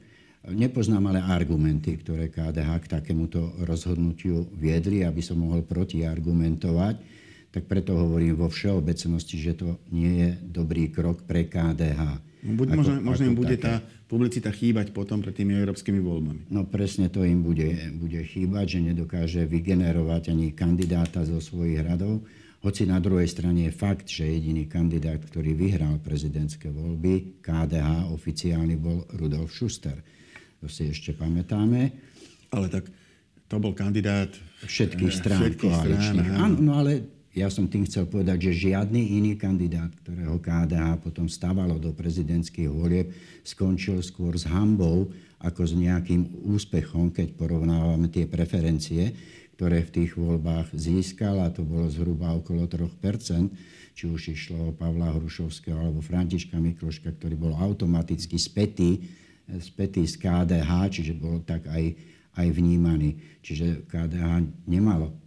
Nepoznám 0.47 1.11
ale 1.11 1.19
argumenty, 1.19 1.99
ktoré 1.99 2.31
KDH 2.31 2.87
k 2.87 2.91
takémuto 2.99 3.55
rozhodnutiu 3.67 4.47
viedli, 4.55 5.03
aby 5.03 5.19
som 5.19 5.43
mohol 5.43 5.63
protiargumentovať 5.67 7.17
tak 7.57 7.65
preto 7.65 7.97
hovorím 7.97 8.37
vo 8.37 8.53
všeobecnosti, 8.53 9.41
že 9.41 9.57
to 9.57 9.81
nie 9.89 10.13
je 10.21 10.29
dobrý 10.45 10.93
krok 10.93 11.25
pre 11.25 11.49
KDH. 11.49 12.21
Buď 12.53 12.67
ako, 12.69 12.77
možno, 12.77 12.93
možno 13.01 13.23
im 13.25 13.33
bude 13.33 13.57
také. 13.57 13.65
tá 13.65 13.73
publicita 14.05 14.53
chýbať 14.53 14.93
potom 14.93 15.25
pred 15.25 15.33
tými 15.33 15.57
európskymi 15.57 15.97
voľbami. 15.97 16.53
No 16.53 16.69
presne 16.69 17.09
to 17.09 17.25
im 17.25 17.41
bude, 17.41 17.65
bude 17.97 18.21
chýbať, 18.21 18.77
že 18.77 18.93
nedokáže 18.93 19.41
vygenerovať 19.49 20.31
ani 20.31 20.53
kandidáta 20.53 21.25
zo 21.25 21.41
svojich 21.41 21.81
radov. 21.81 22.21
Hoci 22.65 22.89
na 22.89 22.97
druhej 22.97 23.29
strane 23.29 23.69
je 23.69 23.73
fakt, 23.73 24.09
že 24.09 24.25
jediný 24.25 24.65
kandidát, 24.65 25.21
ktorý 25.21 25.53
vyhral 25.53 26.01
prezidentské 26.01 26.73
voľby, 26.73 27.37
KDH 27.39 28.09
oficiálny 28.09 28.75
bol 28.81 29.05
Rudolf 29.13 29.53
Schuster. 29.53 30.01
To 30.61 30.65
si 30.65 30.89
ešte 30.89 31.13
pamätáme. 31.13 31.93
Ale 32.49 32.67
tak 32.73 32.89
to 33.45 33.55
bol 33.61 33.77
kandidát 33.77 34.33
všetkých 34.65 35.13
strán 35.13 35.39
všetkých 35.45 35.69
koaličných. 35.69 36.27
Strán, 36.33 36.41
áno. 36.41 36.57
áno, 36.57 36.57
no 36.57 36.71
ale 36.81 36.91
ja 37.37 37.53
som 37.53 37.69
tým 37.69 37.85
chcel 37.85 38.09
povedať, 38.09 38.49
že 38.49 38.73
žiadny 38.73 39.21
iný 39.21 39.37
kandidát, 39.37 39.93
ktorého 40.01 40.41
KDH 40.41 40.97
potom 41.05 41.29
stávalo 41.29 41.77
do 41.77 41.93
prezidentských 41.93 42.65
volieb, 42.65 43.13
skončil 43.45 44.01
skôr 44.01 44.33
s 44.33 44.49
hambou 44.49 45.13
ako 45.37 45.61
s 45.61 45.77
nejakým 45.77 46.49
úspechom, 46.49 47.13
keď 47.13 47.37
porovnávame 47.37 48.09
tie 48.09 48.25
preferencie, 48.25 49.13
ktoré 49.57 49.81
v 49.81 49.89
tých 49.89 50.13
voľbách 50.13 50.69
získal, 50.77 51.41
a 51.41 51.49
to 51.49 51.65
bolo 51.65 51.89
zhruba 51.89 52.29
okolo 52.37 52.69
3%, 52.69 52.93
či 53.97 54.05
už 54.05 54.37
išlo 54.37 54.69
o 54.69 54.75
Pavla 54.77 55.09
Hrušovského 55.17 55.73
alebo 55.73 56.05
Františka 56.05 56.61
Mikloška, 56.61 57.09
ktorý 57.17 57.33
bol 57.33 57.57
automaticky 57.57 58.37
spätý, 58.37 59.01
spätý 59.57 60.05
z 60.05 60.21
KDH, 60.21 60.69
čiže 60.93 61.17
bol 61.17 61.41
tak 61.41 61.65
aj, 61.65 61.97
aj 62.37 62.47
vnímaný. 62.53 63.17
Čiže 63.41 63.89
KDH 63.89 64.45
nemalo 64.69 65.17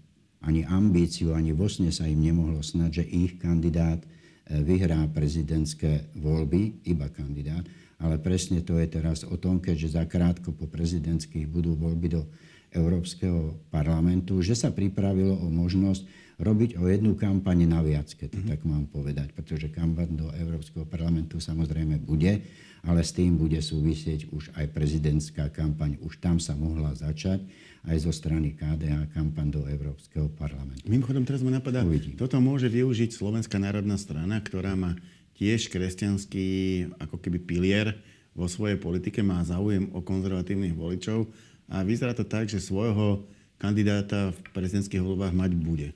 ani 0.46 0.62
ambíciu, 0.62 1.34
ani 1.34 1.50
vo 1.50 1.66
sa 1.66 2.06
im 2.06 2.22
nemohlo 2.22 2.62
snať, 2.62 3.02
že 3.02 3.04
ich 3.10 3.34
kandidát 3.42 3.98
e, 3.98 4.62
vyhrá 4.62 5.10
prezidentské 5.10 6.06
voľby, 6.14 6.86
iba 6.86 7.10
kandidát, 7.10 7.66
ale 7.98 8.22
presne 8.22 8.62
to 8.62 8.78
je 8.78 8.86
teraz 8.86 9.26
o 9.26 9.34
tom, 9.34 9.58
keďže 9.58 9.98
zakrátko 9.98 10.54
po 10.54 10.70
prezidentských 10.70 11.50
budú 11.50 11.74
voľby 11.74 12.08
do 12.14 12.22
Európskeho 12.70 13.58
parlamentu, 13.68 14.38
že 14.42 14.54
sa 14.54 14.70
pripravilo 14.70 15.34
o 15.34 15.48
možnosť 15.50 16.06
robiť 16.40 16.80
o 16.80 16.88
jednu 16.88 17.14
kampaň 17.20 17.68
naviac, 17.68 18.08
keď 18.16 18.28
to 18.32 18.38
mm-hmm. 18.40 18.52
tak 18.56 18.60
mám 18.64 18.84
povedať, 18.88 19.28
pretože 19.36 19.68
kampaň 19.68 20.08
do 20.16 20.28
Európskeho 20.32 20.88
parlamentu 20.88 21.36
samozrejme 21.36 22.00
bude, 22.00 22.40
ale 22.80 23.00
s 23.04 23.12
tým 23.12 23.36
bude 23.36 23.60
súvisieť 23.60 24.32
už 24.32 24.56
aj 24.56 24.72
prezidentská 24.72 25.52
kampaň. 25.52 26.00
Už 26.00 26.16
tam 26.16 26.40
sa 26.40 26.56
mohla 26.56 26.96
začať 26.96 27.44
aj 27.84 27.96
zo 28.00 28.12
strany 28.12 28.56
KDH 28.56 29.12
kampaň 29.12 29.52
do 29.52 29.62
Európskeho 29.68 30.32
parlamentu. 30.32 30.88
Mimochodom, 30.88 31.28
teraz 31.28 31.44
ma 31.44 31.52
napadá, 31.52 31.84
Uvidím. 31.84 32.16
toto 32.16 32.40
môže 32.40 32.72
využiť 32.72 33.12
Slovenská 33.12 33.60
národná 33.60 34.00
strana, 34.00 34.40
ktorá 34.40 34.72
má 34.72 34.96
tiež 35.36 35.68
kresťanský 35.68 36.48
ako 37.00 37.20
keby 37.20 37.38
pilier 37.40 38.00
vo 38.32 38.48
svojej 38.48 38.80
politike, 38.80 39.20
má 39.20 39.44
záujem 39.44 39.92
o 39.92 40.00
konzervatívnych 40.00 40.72
voličov 40.72 41.28
a 41.70 41.86
vyzerá 41.86 42.10
to 42.12 42.26
tak, 42.26 42.50
že 42.50 42.58
svojho 42.58 43.22
kandidáta 43.62 44.34
v 44.34 44.38
prezidentských 44.50 44.98
voľbách 44.98 45.30
mať 45.30 45.52
bude. 45.54 45.88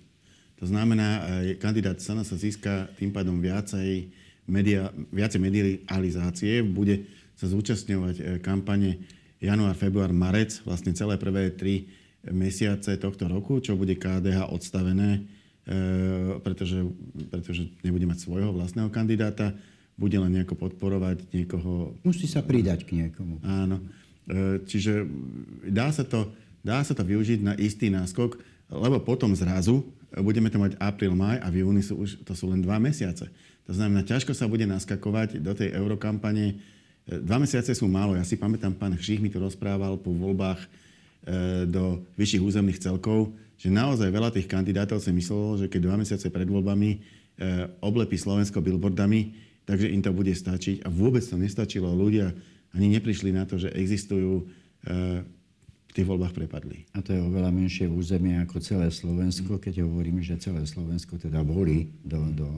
To 0.62 0.70
znamená, 0.70 1.26
kandidát 1.58 1.98
sana 1.98 2.22
sa 2.22 2.38
získa 2.38 2.86
tým 2.94 3.10
pádom 3.10 3.42
viacej, 3.42 4.06
media, 4.46 4.94
viacej 5.10 5.40
medializácie, 5.42 6.62
bude 6.62 7.10
sa 7.34 7.50
zúčastňovať 7.50 8.16
e, 8.16 8.22
kampane 8.38 9.02
január, 9.42 9.74
február, 9.74 10.14
marec, 10.14 10.62
vlastne 10.62 10.94
celé 10.94 11.18
prvé 11.18 11.50
tri 11.50 11.90
mesiace 12.30 12.94
tohto 12.96 13.26
roku, 13.26 13.58
čo 13.58 13.74
bude 13.74 13.98
KDH 13.98 14.54
odstavené, 14.54 15.26
e, 15.66 16.40
pretože, 16.40 16.86
pretože 17.28 17.66
nebude 17.82 18.06
mať 18.06 18.22
svojho 18.22 18.54
vlastného 18.54 18.88
kandidáta, 18.94 19.52
bude 19.98 20.14
len 20.18 20.38
nejako 20.38 20.54
podporovať 20.54 21.34
niekoho. 21.34 21.98
Musí 22.06 22.30
sa 22.30 22.42
pridať 22.42 22.86
k 22.86 23.04
niekomu. 23.04 23.42
Áno. 23.42 23.82
E, 24.24 24.62
čiže 24.64 25.04
dá 25.68 25.92
sa, 25.92 26.04
to, 26.04 26.32
dá 26.64 26.80
sa 26.80 26.96
to 26.96 27.04
využiť 27.04 27.40
na 27.44 27.54
istý 27.56 27.88
náskok, 27.92 28.40
lebo 28.72 29.00
potom 29.00 29.32
zrazu 29.36 29.84
budeme 30.14 30.48
to 30.48 30.62
mať 30.62 30.78
apríl, 30.80 31.12
maj 31.12 31.42
a 31.42 31.50
v 31.50 31.66
júni 31.66 31.82
sú 31.82 31.98
už, 32.00 32.22
to 32.22 32.32
sú 32.32 32.48
len 32.48 32.62
dva 32.62 32.78
mesiace. 32.80 33.28
To 33.64 33.72
znamená, 33.72 34.04
ťažko 34.04 34.36
sa 34.36 34.48
bude 34.48 34.64
naskakovať 34.68 35.40
do 35.40 35.52
tej 35.56 35.72
eurokampane 35.74 36.60
Dva 37.04 37.36
mesiace 37.36 37.76
sú 37.76 37.84
málo. 37.84 38.16
Ja 38.16 38.24
si 38.24 38.40
pamätám, 38.40 38.72
pán 38.72 38.96
Hřích 38.96 39.20
mi 39.20 39.28
to 39.28 39.36
rozprával 39.36 40.00
po 40.00 40.08
voľbách 40.08 40.56
e, 40.56 40.68
do 41.68 42.00
vyšších 42.16 42.40
územných 42.40 42.80
celkov, 42.80 43.28
že 43.60 43.68
naozaj 43.68 44.08
veľa 44.08 44.32
tých 44.32 44.48
kandidátov 44.48 45.04
si 45.04 45.12
myslelo, 45.12 45.60
že 45.60 45.68
keď 45.68 45.80
dva 45.84 46.00
mesiace 46.00 46.32
pred 46.32 46.48
voľbami 46.48 46.90
e, 46.96 46.98
oblepí 47.84 48.16
Slovensko 48.16 48.64
billboardami, 48.64 49.36
takže 49.68 49.92
im 49.92 50.00
to 50.00 50.16
bude 50.16 50.32
stačiť. 50.32 50.80
A 50.80 50.88
vôbec 50.88 51.20
to 51.20 51.36
nestačilo. 51.36 51.92
Ľudia 51.92 52.32
ani 52.74 52.98
neprišli 52.98 53.30
na 53.30 53.46
to, 53.46 53.56
že 53.56 53.70
existujú 53.70 54.42
e, 54.42 54.44
v 55.86 55.92
tých 55.94 56.10
voľbách 56.10 56.34
prepadli. 56.34 56.90
A 56.90 57.00
to 57.00 57.14
je 57.14 57.22
oveľa 57.22 57.54
menšie 57.54 57.86
územie 57.86 58.34
ako 58.42 58.58
celé 58.58 58.90
Slovensko, 58.90 59.62
keď 59.62 59.86
hovoríme, 59.86 60.20
že 60.26 60.42
celé 60.42 60.66
Slovensko 60.66 61.22
teda 61.22 61.46
volí 61.46 61.94
do, 62.02 62.18
do 62.34 62.48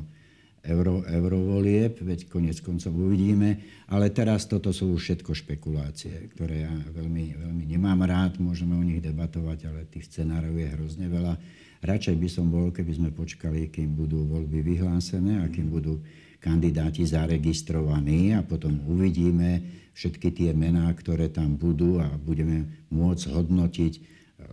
euro, 0.66 1.04
eurovolieb, 1.06 2.00
veď 2.02 2.26
konec 2.32 2.58
koncov 2.64 2.96
uvidíme. 2.96 3.60
Ale 3.92 4.10
teraz 4.10 4.48
toto 4.50 4.74
sú 4.74 4.96
všetko 4.96 5.36
špekulácie, 5.36 6.32
ktoré 6.34 6.66
ja 6.66 6.74
veľmi, 6.90 7.38
veľmi 7.38 7.64
nemám 7.68 8.02
rád. 8.08 8.42
Môžeme 8.42 8.74
o 8.74 8.82
nich 8.82 9.04
debatovať, 9.04 9.70
ale 9.70 9.86
tých 9.86 10.10
scenárov 10.10 10.56
je 10.56 10.68
hrozne 10.74 11.06
veľa. 11.06 11.38
Radšej 11.84 12.16
by 12.18 12.28
som 12.32 12.48
bol, 12.50 12.74
keby 12.74 12.92
sme 12.98 13.10
počkali, 13.14 13.70
kým 13.70 13.94
budú 13.94 14.26
voľby 14.26 14.64
vyhlásené 14.64 15.44
a 15.44 15.46
kým 15.46 15.70
budú 15.70 16.02
kandidáti 16.46 17.02
zaregistrovaní 17.02 18.38
a 18.38 18.46
potom 18.46 18.78
uvidíme 18.86 19.66
všetky 19.98 20.30
tie 20.30 20.50
mená, 20.54 20.86
ktoré 20.94 21.26
tam 21.26 21.58
budú 21.58 21.98
a 21.98 22.06
budeme 22.14 22.86
môcť 22.94 23.24
hodnotiť 23.34 23.92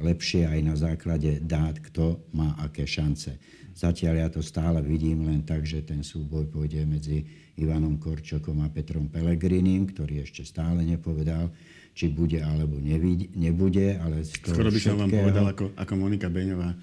lepšie 0.01 0.49
aj 0.49 0.60
na 0.65 0.73
základe 0.73 1.38
dát, 1.45 1.77
kto 1.77 2.17
má 2.34 2.58
aké 2.58 2.89
šance. 2.89 3.38
Zatiaľ 3.77 4.25
ja 4.25 4.27
to 4.34 4.41
stále 4.41 4.82
vidím 4.82 5.29
len 5.29 5.45
tak, 5.45 5.69
že 5.69 5.86
ten 5.86 6.01
súboj 6.01 6.49
pôjde 6.49 6.82
medzi 6.89 7.29
Ivanom 7.62 8.01
Korčokom 8.01 8.65
a 8.65 8.73
Petrom 8.73 9.13
Pelegrinim, 9.13 9.86
ktorý 9.86 10.25
ešte 10.25 10.41
stále 10.41 10.82
nepovedal, 10.82 11.53
či 11.93 12.10
bude 12.10 12.41
alebo 12.41 12.82
nebude. 12.82 14.01
Ale 14.01 14.25
z 14.25 14.34
toho 14.41 14.58
Skoro 14.58 14.73
by 14.73 14.82
som 14.82 14.97
vám 14.97 15.13
povedal 15.13 15.45
ako, 15.45 15.65
ako 15.77 15.93
Monika 15.93 16.29
Beňová, 16.29 16.73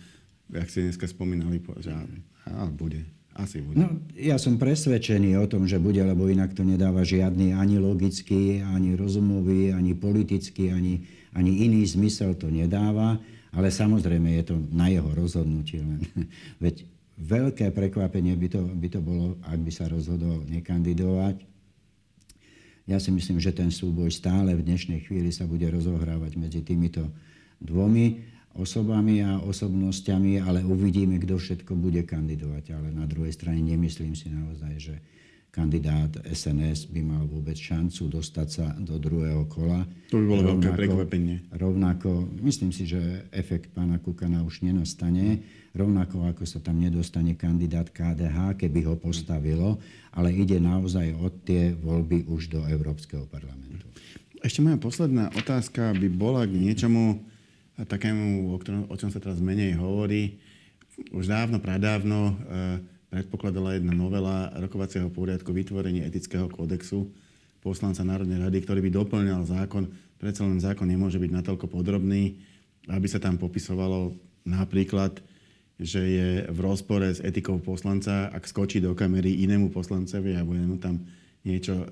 ak 0.54 0.70
ste 0.70 0.86
dneska 0.86 1.10
spomínali, 1.10 1.58
že 1.82 1.90
á, 1.90 2.70
bude. 2.70 3.02
Asi 3.38 3.62
bude. 3.62 3.78
No, 3.78 4.02
ja 4.18 4.36
som 4.42 4.58
presvedčený 4.58 5.38
o 5.38 5.46
tom, 5.46 5.64
že 5.64 5.78
bude, 5.78 6.02
lebo 6.02 6.26
inak 6.26 6.50
to 6.50 6.66
nedáva 6.66 7.06
žiadny 7.06 7.54
ani 7.54 7.78
logický, 7.78 8.58
ani 8.60 8.98
rozumový, 8.98 9.70
ani 9.70 9.94
politický, 9.94 10.74
ani, 10.74 11.06
ani 11.30 11.62
iný 11.62 11.86
zmysel 11.86 12.34
to 12.34 12.50
nedáva. 12.50 13.22
Ale 13.50 13.70
samozrejme 13.70 14.30
je 14.42 14.54
to 14.54 14.56
na 14.70 14.90
jeho 14.90 15.10
rozhodnutie. 15.14 15.82
Len. 15.82 16.02
Veď 16.64 16.86
veľké 17.18 17.70
prekvapenie 17.70 18.34
by 18.34 18.48
to, 18.50 18.62
by 18.66 18.88
to 18.90 19.00
bolo, 19.02 19.38
ak 19.46 19.58
by 19.62 19.72
sa 19.74 19.86
rozhodol 19.86 20.42
nekandidovať. 20.50 21.46
Ja 22.90 22.98
si 22.98 23.14
myslím, 23.14 23.38
že 23.38 23.54
ten 23.54 23.70
súboj 23.70 24.10
stále 24.10 24.56
v 24.58 24.66
dnešnej 24.66 25.06
chvíli 25.06 25.30
sa 25.30 25.46
bude 25.46 25.68
rozohrávať 25.70 26.34
medzi 26.34 26.60
týmito 26.66 27.06
dvomi 27.62 28.26
osobami 28.58 29.22
a 29.22 29.38
osobnosťami, 29.38 30.42
ale 30.42 30.66
uvidíme, 30.66 31.22
kto 31.22 31.38
všetko 31.38 31.72
bude 31.78 32.02
kandidovať. 32.02 32.74
Ale 32.74 32.88
na 32.90 33.06
druhej 33.06 33.30
strane 33.34 33.62
nemyslím 33.62 34.18
si 34.18 34.26
naozaj, 34.30 34.72
že 34.78 34.94
kandidát 35.50 36.14
SNS 36.22 36.90
by 36.94 37.02
mal 37.02 37.22
vôbec 37.26 37.58
šancu 37.58 38.06
dostať 38.06 38.48
sa 38.48 38.66
do 38.78 38.98
druhého 39.02 39.50
kola. 39.50 39.82
To 40.14 40.22
by 40.22 40.24
bolo 40.26 40.42
rovnako, 40.46 40.54
veľké 40.54 40.68
prekvapenie. 40.78 41.36
Rovnako, 41.50 42.10
myslím 42.46 42.70
si, 42.70 42.86
že 42.86 43.26
efekt 43.34 43.74
pána 43.74 43.98
Kukana 43.98 44.46
už 44.46 44.62
nenastane, 44.62 45.42
rovnako 45.74 46.30
ako 46.30 46.46
sa 46.46 46.62
tam 46.62 46.78
nedostane 46.78 47.34
kandidát 47.34 47.90
KDH, 47.90 48.62
keby 48.62 48.86
ho 48.86 48.94
postavilo, 48.94 49.82
ale 50.14 50.34
ide 50.34 50.62
naozaj 50.62 51.18
od 51.18 51.34
tie 51.42 51.74
voľby 51.74 52.30
už 52.30 52.50
do 52.50 52.62
Európskeho 52.66 53.26
parlamentu. 53.26 53.86
Ešte 54.40 54.64
moja 54.64 54.80
posledná 54.80 55.28
otázka 55.36 55.92
by 55.98 56.08
bola 56.08 56.46
k 56.48 56.56
niečomu 56.56 57.20
takému, 57.84 58.52
o, 58.52 58.56
ktorom, 58.58 58.82
o 58.88 58.96
čom 58.96 59.08
sa 59.12 59.22
teraz 59.22 59.40
menej 59.40 59.76
hovorí. 59.78 60.40
Už 61.14 61.28
dávno, 61.30 61.60
pradávno 61.62 62.18
e, 62.30 62.34
predpokladala 63.10 63.76
jedna 63.76 63.96
novela 63.96 64.52
rokovacieho 64.58 65.08
poriadku 65.08 65.50
vytvorenie 65.50 66.04
etického 66.04 66.46
kódexu 66.46 67.08
poslanca 67.60 68.00
Národnej 68.04 68.40
rady, 68.40 68.58
ktorý 68.64 68.80
by 68.84 68.90
doplňal 68.92 69.42
zákon. 69.44 69.88
Predsa 70.16 70.44
len 70.48 70.60
zákon 70.60 70.88
nemôže 70.88 71.20
byť 71.20 71.30
natoľko 71.32 71.68
podrobný, 71.68 72.40
aby 72.88 73.06
sa 73.08 73.20
tam 73.20 73.36
popisovalo 73.36 74.16
napríklad, 74.48 75.20
že 75.80 76.00
je 76.00 76.28
v 76.48 76.58
rozpore 76.60 77.08
s 77.08 77.24
etikou 77.24 77.56
poslanca, 77.60 78.28
ak 78.32 78.44
skočí 78.44 78.84
do 78.84 78.92
kamery 78.92 79.44
inému 79.44 79.72
poslancovi 79.72 80.36
a 80.36 80.44
bude 80.44 80.60
mu 80.64 80.76
tam 80.76 81.00
niečo 81.40 81.88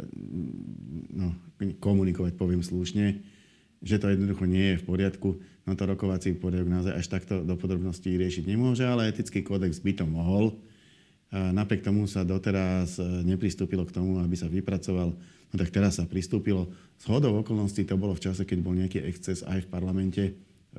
no, 1.13 1.33
komunikovať, 1.81 2.37
poviem 2.37 2.61
slušne, 2.61 3.17
že 3.83 4.03
to 4.03 4.11
jednoducho 4.11 4.45
nie 4.45 4.75
je 4.75 4.81
v 4.83 4.87
poriadku. 4.87 5.29
No 5.69 5.77
to 5.77 5.85
rokovací 5.85 6.35
poriadok 6.35 6.69
naozaj 6.71 6.95
až 6.97 7.07
takto 7.07 7.45
do 7.45 7.55
podrobností 7.55 8.17
riešiť 8.17 8.45
nemôže, 8.49 8.83
ale 8.89 9.13
etický 9.13 9.45
kódex 9.45 9.79
by 9.85 9.93
to 9.95 10.05
mohol. 10.09 10.57
Napriek 11.29 11.85
tomu 11.85 12.09
sa 12.09 12.25
doteraz 12.25 12.97
e, 12.97 13.05
nepristúpilo 13.21 13.85
k 13.85 13.93
tomu, 13.93 14.17
aby 14.17 14.33
sa 14.33 14.49
vypracoval. 14.49 15.13
No 15.13 15.55
tak 15.61 15.69
teraz 15.69 16.01
sa 16.01 16.09
pristúpilo. 16.09 16.73
Z 16.97 17.05
hodou 17.13 17.37
okolností 17.45 17.85
to 17.85 18.01
bolo 18.01 18.17
v 18.17 18.25
čase, 18.25 18.49
keď 18.49 18.59
bol 18.65 18.73
nejaký 18.73 19.05
exces 19.05 19.45
aj 19.45 19.69
v 19.69 19.69
parlamente. 19.69 20.25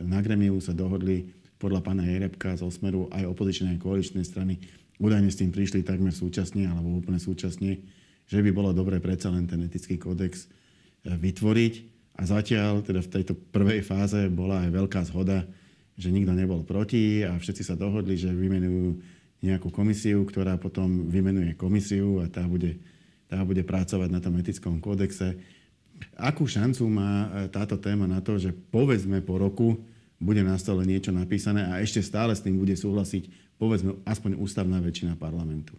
Na 0.01 0.25
gremiu 0.25 0.57
sa 0.57 0.73
dohodli 0.73 1.29
podľa 1.61 1.85
pána 1.85 2.01
Jerebka 2.09 2.57
z 2.57 2.65
Osmeru 2.65 3.05
aj 3.13 3.29
opozičnej 3.29 3.77
aj 3.77 3.81
koaličnej 3.81 4.25
strany. 4.25 4.57
Údajne 4.97 5.29
s 5.29 5.37
tým 5.37 5.53
prišli 5.53 5.85
takmer 5.85 6.17
súčasne 6.17 6.65
alebo 6.65 6.97
úplne 6.97 7.21
súčasne, 7.21 7.85
že 8.25 8.39
by 8.41 8.49
bolo 8.49 8.73
dobre 8.73 8.97
predsa 8.97 9.29
len 9.29 9.45
ten 9.45 9.61
etický 9.61 10.01
kódex 10.01 10.49
e, 11.05 11.13
vytvoriť. 11.13 11.98
A 12.19 12.27
zatiaľ, 12.27 12.83
teda 12.83 12.99
v 12.99 13.11
tejto 13.15 13.31
prvej 13.55 13.79
fáze 13.79 14.27
bola 14.27 14.67
aj 14.67 14.75
veľká 14.75 14.99
zhoda, 15.07 15.47
že 15.95 16.11
nikto 16.11 16.35
nebol 16.35 16.67
proti 16.67 17.23
a 17.23 17.39
všetci 17.39 17.63
sa 17.63 17.79
dohodli, 17.79 18.19
že 18.19 18.27
vymenujú 18.27 18.99
nejakú 19.39 19.71
komisiu, 19.71 20.27
ktorá 20.27 20.59
potom 20.59 21.07
vymenuje 21.07 21.55
komisiu 21.55 22.19
a 22.19 22.27
tá 22.27 22.43
bude, 22.43 22.75
tá 23.31 23.39
bude 23.47 23.63
pracovať 23.63 24.09
na 24.11 24.19
tom 24.19 24.35
etickom 24.35 24.83
kódexe. 24.83 25.39
Akú 26.19 26.43
šancu 26.43 26.83
má 26.91 27.11
e, 27.27 27.27
táto 27.47 27.79
téma 27.79 28.03
na 28.03 28.19
to, 28.19 28.35
že 28.35 28.51
povedzme 28.51 29.23
po 29.23 29.39
roku 29.39 29.79
bude 30.19 30.43
na 30.43 30.59
stole 30.59 30.83
niečo 30.83 31.15
napísané 31.15 31.71
a 31.71 31.79
ešte 31.79 32.03
stále 32.03 32.35
s 32.35 32.43
tým 32.43 32.59
bude 32.59 32.75
súhlasiť 32.75 33.55
povedzme 33.55 33.95
aspoň 34.03 34.35
ústavná 34.39 34.83
väčšina 34.83 35.15
parlamentu? 35.15 35.75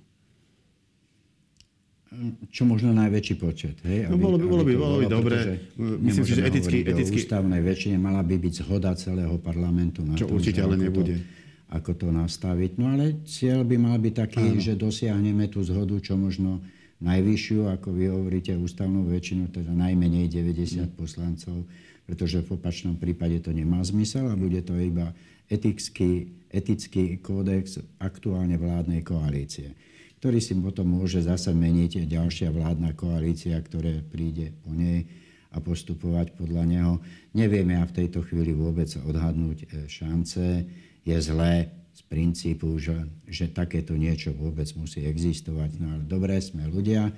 Čo 2.50 2.66
možno 2.66 2.90
najväčší 2.90 3.34
počet. 3.38 3.78
Hej? 3.86 4.10
No, 4.10 4.18
aby, 4.18 4.22
no 4.22 4.26
bolo 4.26 4.36
by, 4.36 4.46
bolo 4.50 4.64
by, 4.66 4.74
bolo 4.74 4.96
by 4.98 5.06
dobre. 5.06 5.36
Myslím 5.78 6.24
si, 6.26 6.34
že 6.34 6.42
eticky... 6.42 6.82
eticky... 6.82 7.22
ústavnej 7.22 7.62
väčšine 7.62 8.02
mala 8.02 8.26
by 8.26 8.34
byť 8.34 8.52
zhoda 8.66 8.90
celého 8.98 9.38
parlamentu. 9.38 10.02
Na 10.02 10.18
čo 10.18 10.26
tom, 10.26 10.42
určite 10.42 10.58
ale 10.58 10.74
nebude. 10.74 11.22
To, 11.22 11.38
ako 11.70 11.90
to 11.94 12.08
nastaviť. 12.10 12.70
No 12.82 12.98
ale 12.98 13.22
cieľ 13.22 13.62
by 13.62 13.76
mal 13.78 13.96
byť 14.02 14.14
taký, 14.26 14.58
Áno. 14.58 14.62
že 14.62 14.74
dosiahneme 14.74 15.46
tú 15.46 15.62
zhodu 15.62 15.94
čo 16.02 16.18
možno 16.18 16.58
najvyššiu, 17.00 17.70
ako 17.70 17.88
vy 17.94 18.04
hovoríte, 18.10 18.52
ústavnú 18.58 19.06
väčšinu, 19.08 19.48
teda 19.54 19.72
najmenej 19.72 20.28
90 20.28 20.90
mm. 20.90 20.98
poslancov, 20.98 21.64
pretože 22.04 22.42
v 22.44 22.58
opačnom 22.58 22.98
prípade 22.98 23.40
to 23.40 23.54
nemá 23.54 23.80
zmysel 23.86 24.28
a 24.28 24.36
bude 24.36 24.60
to 24.66 24.76
iba 24.76 25.14
etický, 25.48 26.28
etický 26.50 27.22
kódex 27.22 27.80
aktuálne 28.02 28.60
vládnej 28.60 29.00
koalície, 29.00 29.72
ktorý 30.20 30.36
si 30.36 30.52
potom 30.52 31.00
môže 31.00 31.24
zase 31.24 31.56
meniť 31.56 32.04
ďalšia 32.04 32.52
vládna 32.52 32.92
koalícia, 32.92 33.56
ktoré 33.56 34.04
príde 34.04 34.52
po 34.60 34.68
nej 34.68 35.08
a 35.48 35.64
postupovať 35.64 36.36
podľa 36.36 36.64
neho. 36.68 36.92
Nevieme 37.32 37.80
a 37.80 37.88
v 37.88 38.04
tejto 38.04 38.20
chvíli 38.28 38.52
vôbec 38.52 38.92
odhadnúť 39.00 39.64
e, 39.64 39.66
šance 39.88 40.68
je 41.08 41.16
zlé 41.16 41.72
z 41.96 42.00
princípu, 42.04 42.68
že, 42.76 43.08
že 43.32 43.48
takéto 43.48 43.96
niečo 43.96 44.36
vôbec 44.36 44.68
musí 44.76 45.08
existovať. 45.08 45.80
No 45.80 45.96
ale 45.96 46.04
dobré, 46.04 46.36
sme 46.38 46.68
ľudia. 46.68 47.08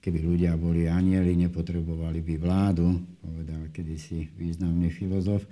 Keby 0.00 0.18
ľudia 0.24 0.56
boli 0.56 0.88
anieli, 0.88 1.36
nepotrebovali 1.36 2.24
by 2.24 2.34
vládu, 2.40 2.96
povedal 3.20 3.68
kedysi 3.76 4.32
významný 4.40 4.88
filozof. 4.88 5.44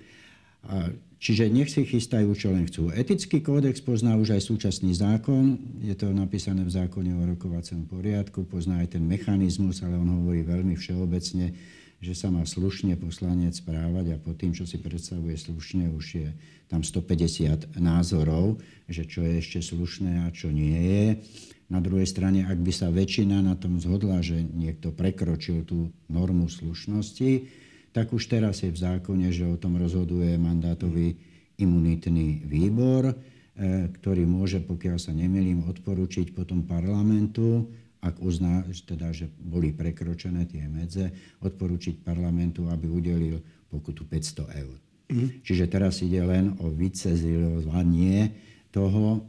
Čiže 1.22 1.46
nech 1.55 1.70
si 1.70 1.87
chystajú, 1.87 2.35
čo 2.35 2.51
len 2.51 2.66
chcú. 2.66 2.90
Etický 2.90 3.38
kódex 3.38 3.79
pozná 3.79 4.18
už 4.18 4.35
aj 4.35 4.42
súčasný 4.42 4.90
zákon. 4.90 5.55
Je 5.79 5.94
to 5.94 6.11
napísané 6.11 6.66
v 6.66 6.75
zákone 6.75 7.14
o 7.14 7.22
rokovacom 7.22 7.87
poriadku. 7.87 8.42
Pozná 8.42 8.83
aj 8.83 8.98
ten 8.98 9.07
mechanizmus, 9.07 9.87
ale 9.87 9.94
on 9.94 10.11
hovorí 10.11 10.42
veľmi 10.42 10.75
všeobecne 10.75 11.55
že 12.03 12.18
sa 12.18 12.35
má 12.35 12.42
slušne 12.42 12.98
poslanec 12.98 13.55
správať 13.55 14.18
a 14.18 14.18
po 14.18 14.35
tým, 14.35 14.51
čo 14.51 14.66
si 14.66 14.83
predstavuje 14.83 15.38
slušne, 15.38 15.87
už 15.94 16.07
je 16.18 16.29
tam 16.66 16.83
150 16.83 17.79
názorov, 17.79 18.59
že 18.90 19.07
čo 19.07 19.22
je 19.22 19.38
ešte 19.38 19.62
slušné 19.62 20.27
a 20.27 20.29
čo 20.35 20.51
nie 20.51 20.75
je. 20.75 21.07
Na 21.70 21.79
druhej 21.79 22.11
strane, 22.11 22.42
ak 22.42 22.59
by 22.59 22.72
sa 22.75 22.90
väčšina 22.90 23.38
na 23.46 23.55
tom 23.55 23.79
zhodla, 23.79 24.18
že 24.18 24.42
niekto 24.42 24.90
prekročil 24.90 25.62
tú 25.62 25.94
normu 26.11 26.51
slušnosti, 26.51 27.62
tak 27.93 28.13
už 28.13 28.29
teraz 28.29 28.65
je 28.65 28.73
v 28.73 28.81
zákone, 28.81 29.29
že 29.29 29.45
o 29.45 29.61
tom 29.61 29.77
rozhoduje 29.77 30.37
mandátový 30.41 31.17
imunitný 31.61 32.43
výbor, 32.49 33.13
e, 33.13 33.15
ktorý 33.93 34.25
môže, 34.25 34.65
pokiaľ 34.65 34.97
sa 34.97 35.13
nemýlim, 35.13 35.69
odporučiť 35.69 36.33
potom 36.33 36.65
parlamentu, 36.65 37.69
ak 38.03 38.19
uzná, 38.19 38.67
teda, 38.67 39.15
že 39.15 39.31
boli 39.39 39.71
prekročené 39.71 40.49
tie 40.51 40.67
medze, 40.67 41.15
odporúčiť 41.39 42.03
parlamentu, 42.03 42.67
aby 42.67 42.91
udelil 42.91 43.39
pokutu 43.71 44.09
500 44.09 44.61
eur. 44.67 44.77
Mm. 45.13 45.29
Čiže 45.47 45.65
teraz 45.71 46.03
ide 46.03 46.19
len 46.25 46.59
o 46.59 46.73
vycezilovanie 46.73 48.35
toho, 48.75 49.23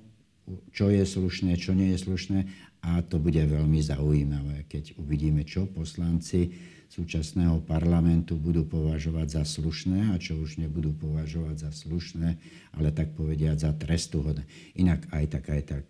čo 0.73 0.89
je 0.89 1.05
slušné, 1.05 1.55
čo 1.59 1.77
nie 1.77 1.93
je 1.93 1.99
slušné 2.01 2.39
a 2.83 2.99
to 3.05 3.15
bude 3.15 3.39
veľmi 3.39 3.79
zaujímavé, 3.79 4.67
keď 4.67 4.99
uvidíme, 4.99 5.47
čo 5.47 5.71
poslanci 5.71 6.51
súčasného 6.93 7.65
parlamentu 7.65 8.37
budú 8.37 8.69
považovať 8.69 9.41
za 9.41 9.43
slušné 9.49 10.13
a 10.13 10.21
čo 10.21 10.37
už 10.37 10.61
nebudú 10.61 10.93
považovať 10.93 11.65
za 11.65 11.71
slušné, 11.73 12.37
ale 12.77 12.93
tak 12.93 13.17
povediať 13.17 13.65
za 13.65 13.71
trestuhodné. 13.73 14.45
Inak 14.77 15.09
aj 15.09 15.25
tak, 15.33 15.45
aj 15.49 15.61
tak 15.65 15.83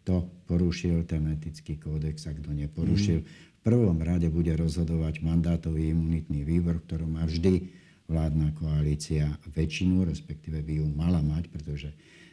kto 0.00 0.24
porušil 0.48 1.04
ten 1.04 1.28
etický 1.28 1.76
kódex 1.76 2.24
a 2.24 2.32
kto 2.32 2.56
neporušil. 2.56 3.20
Mm. 3.20 3.28
V 3.28 3.60
prvom 3.60 3.98
rade 4.00 4.32
bude 4.32 4.54
rozhodovať 4.56 5.20
mandátový 5.20 5.92
imunitný 5.92 6.46
výbor, 6.46 6.80
ktorý 6.88 7.04
má 7.04 7.28
vždy 7.28 7.68
vládna 8.06 8.54
koalícia 8.54 9.36
väčšinu, 9.50 10.06
respektíve 10.06 10.62
by 10.62 10.72
ju 10.78 10.86
mala 10.94 11.20
mať, 11.20 11.50
pretože 11.50 11.90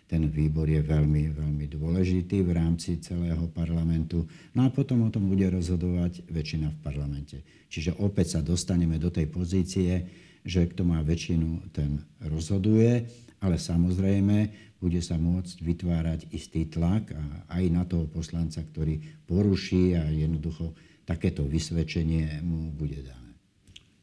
ten 0.07 0.27
výbor 0.29 0.67
je 0.69 0.83
veľmi, 0.83 1.33
veľmi 1.33 1.65
dôležitý 1.71 2.43
v 2.43 2.51
rámci 2.53 2.99
celého 3.01 3.47
parlamentu. 3.49 4.27
No 4.53 4.67
a 4.67 4.69
potom 4.69 5.07
o 5.07 5.13
tom 5.13 5.31
bude 5.31 5.47
rozhodovať 5.49 6.27
väčšina 6.29 6.69
v 6.69 6.81
parlamente. 6.83 7.37
Čiže 7.71 7.97
opäť 7.97 8.37
sa 8.37 8.41
dostaneme 8.45 9.01
do 9.01 9.09
tej 9.09 9.31
pozície, 9.31 10.05
že 10.43 10.67
kto 10.67 10.83
má 10.83 10.99
väčšinu, 11.01 11.71
ten 11.71 12.03
rozhoduje, 12.19 13.07
ale 13.39 13.55
samozrejme 13.55 14.51
bude 14.83 14.99
sa 14.99 15.15
môcť 15.15 15.63
vytvárať 15.63 16.19
istý 16.35 16.67
tlak 16.67 17.15
aj 17.47 17.63
na 17.71 17.87
toho 17.87 18.03
poslanca, 18.11 18.59
ktorý 18.59 18.99
poruší 19.23 19.95
a 19.95 20.03
jednoducho 20.11 20.75
takéto 21.07 21.47
vysvedčenie 21.47 22.43
mu 22.43 22.71
bude 22.75 22.99
dané. 22.99 23.31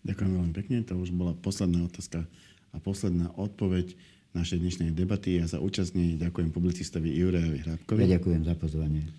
Ďakujem 0.09 0.33
veľmi 0.33 0.55
pekne. 0.57 0.77
To 0.89 0.97
už 0.97 1.13
bola 1.13 1.37
posledná 1.37 1.85
otázka 1.85 2.25
a 2.73 2.77
posledná 2.81 3.29
odpoveď 3.37 3.93
našej 4.35 4.59
dnešnej 4.63 4.91
debaty. 4.95 5.43
Ja 5.43 5.47
za 5.51 5.59
účastne 5.59 6.15
ďakujem 6.15 6.55
publicistovi 6.55 7.11
Jurejovi 7.11 7.67
Hrabkovi. 7.67 8.07
Ja 8.07 8.19
ďakujem 8.19 8.43
za 8.47 8.55
pozvanie. 8.55 9.11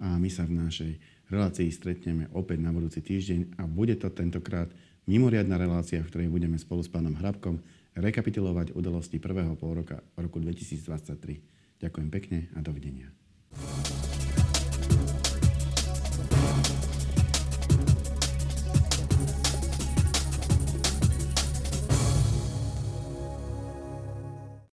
A 0.00 0.16
my 0.16 0.30
sa 0.30 0.46
v 0.46 0.56
našej 0.56 0.92
relácii 1.28 1.68
stretneme 1.70 2.30
opäť 2.32 2.62
na 2.62 2.70
budúci 2.70 3.02
týždeň 3.02 3.60
a 3.60 3.66
bude 3.66 3.98
to 3.98 4.08
tentokrát 4.10 4.70
mimoriadná 5.10 5.58
relácia, 5.58 6.02
v 6.02 6.08
ktorej 6.10 6.28
budeme 6.30 6.56
spolu 6.56 6.80
s 6.82 6.90
pánom 6.90 7.14
Hrabkom 7.18 7.58
rekapitulovať 7.98 8.72
udalosti 8.78 9.18
prvého 9.18 9.58
pol 9.58 9.82
roka 9.82 9.98
roku 10.14 10.38
2023. 10.38 11.82
Ďakujem 11.82 12.08
pekne 12.08 12.38
a 12.54 12.62
dovidenia. 12.62 13.10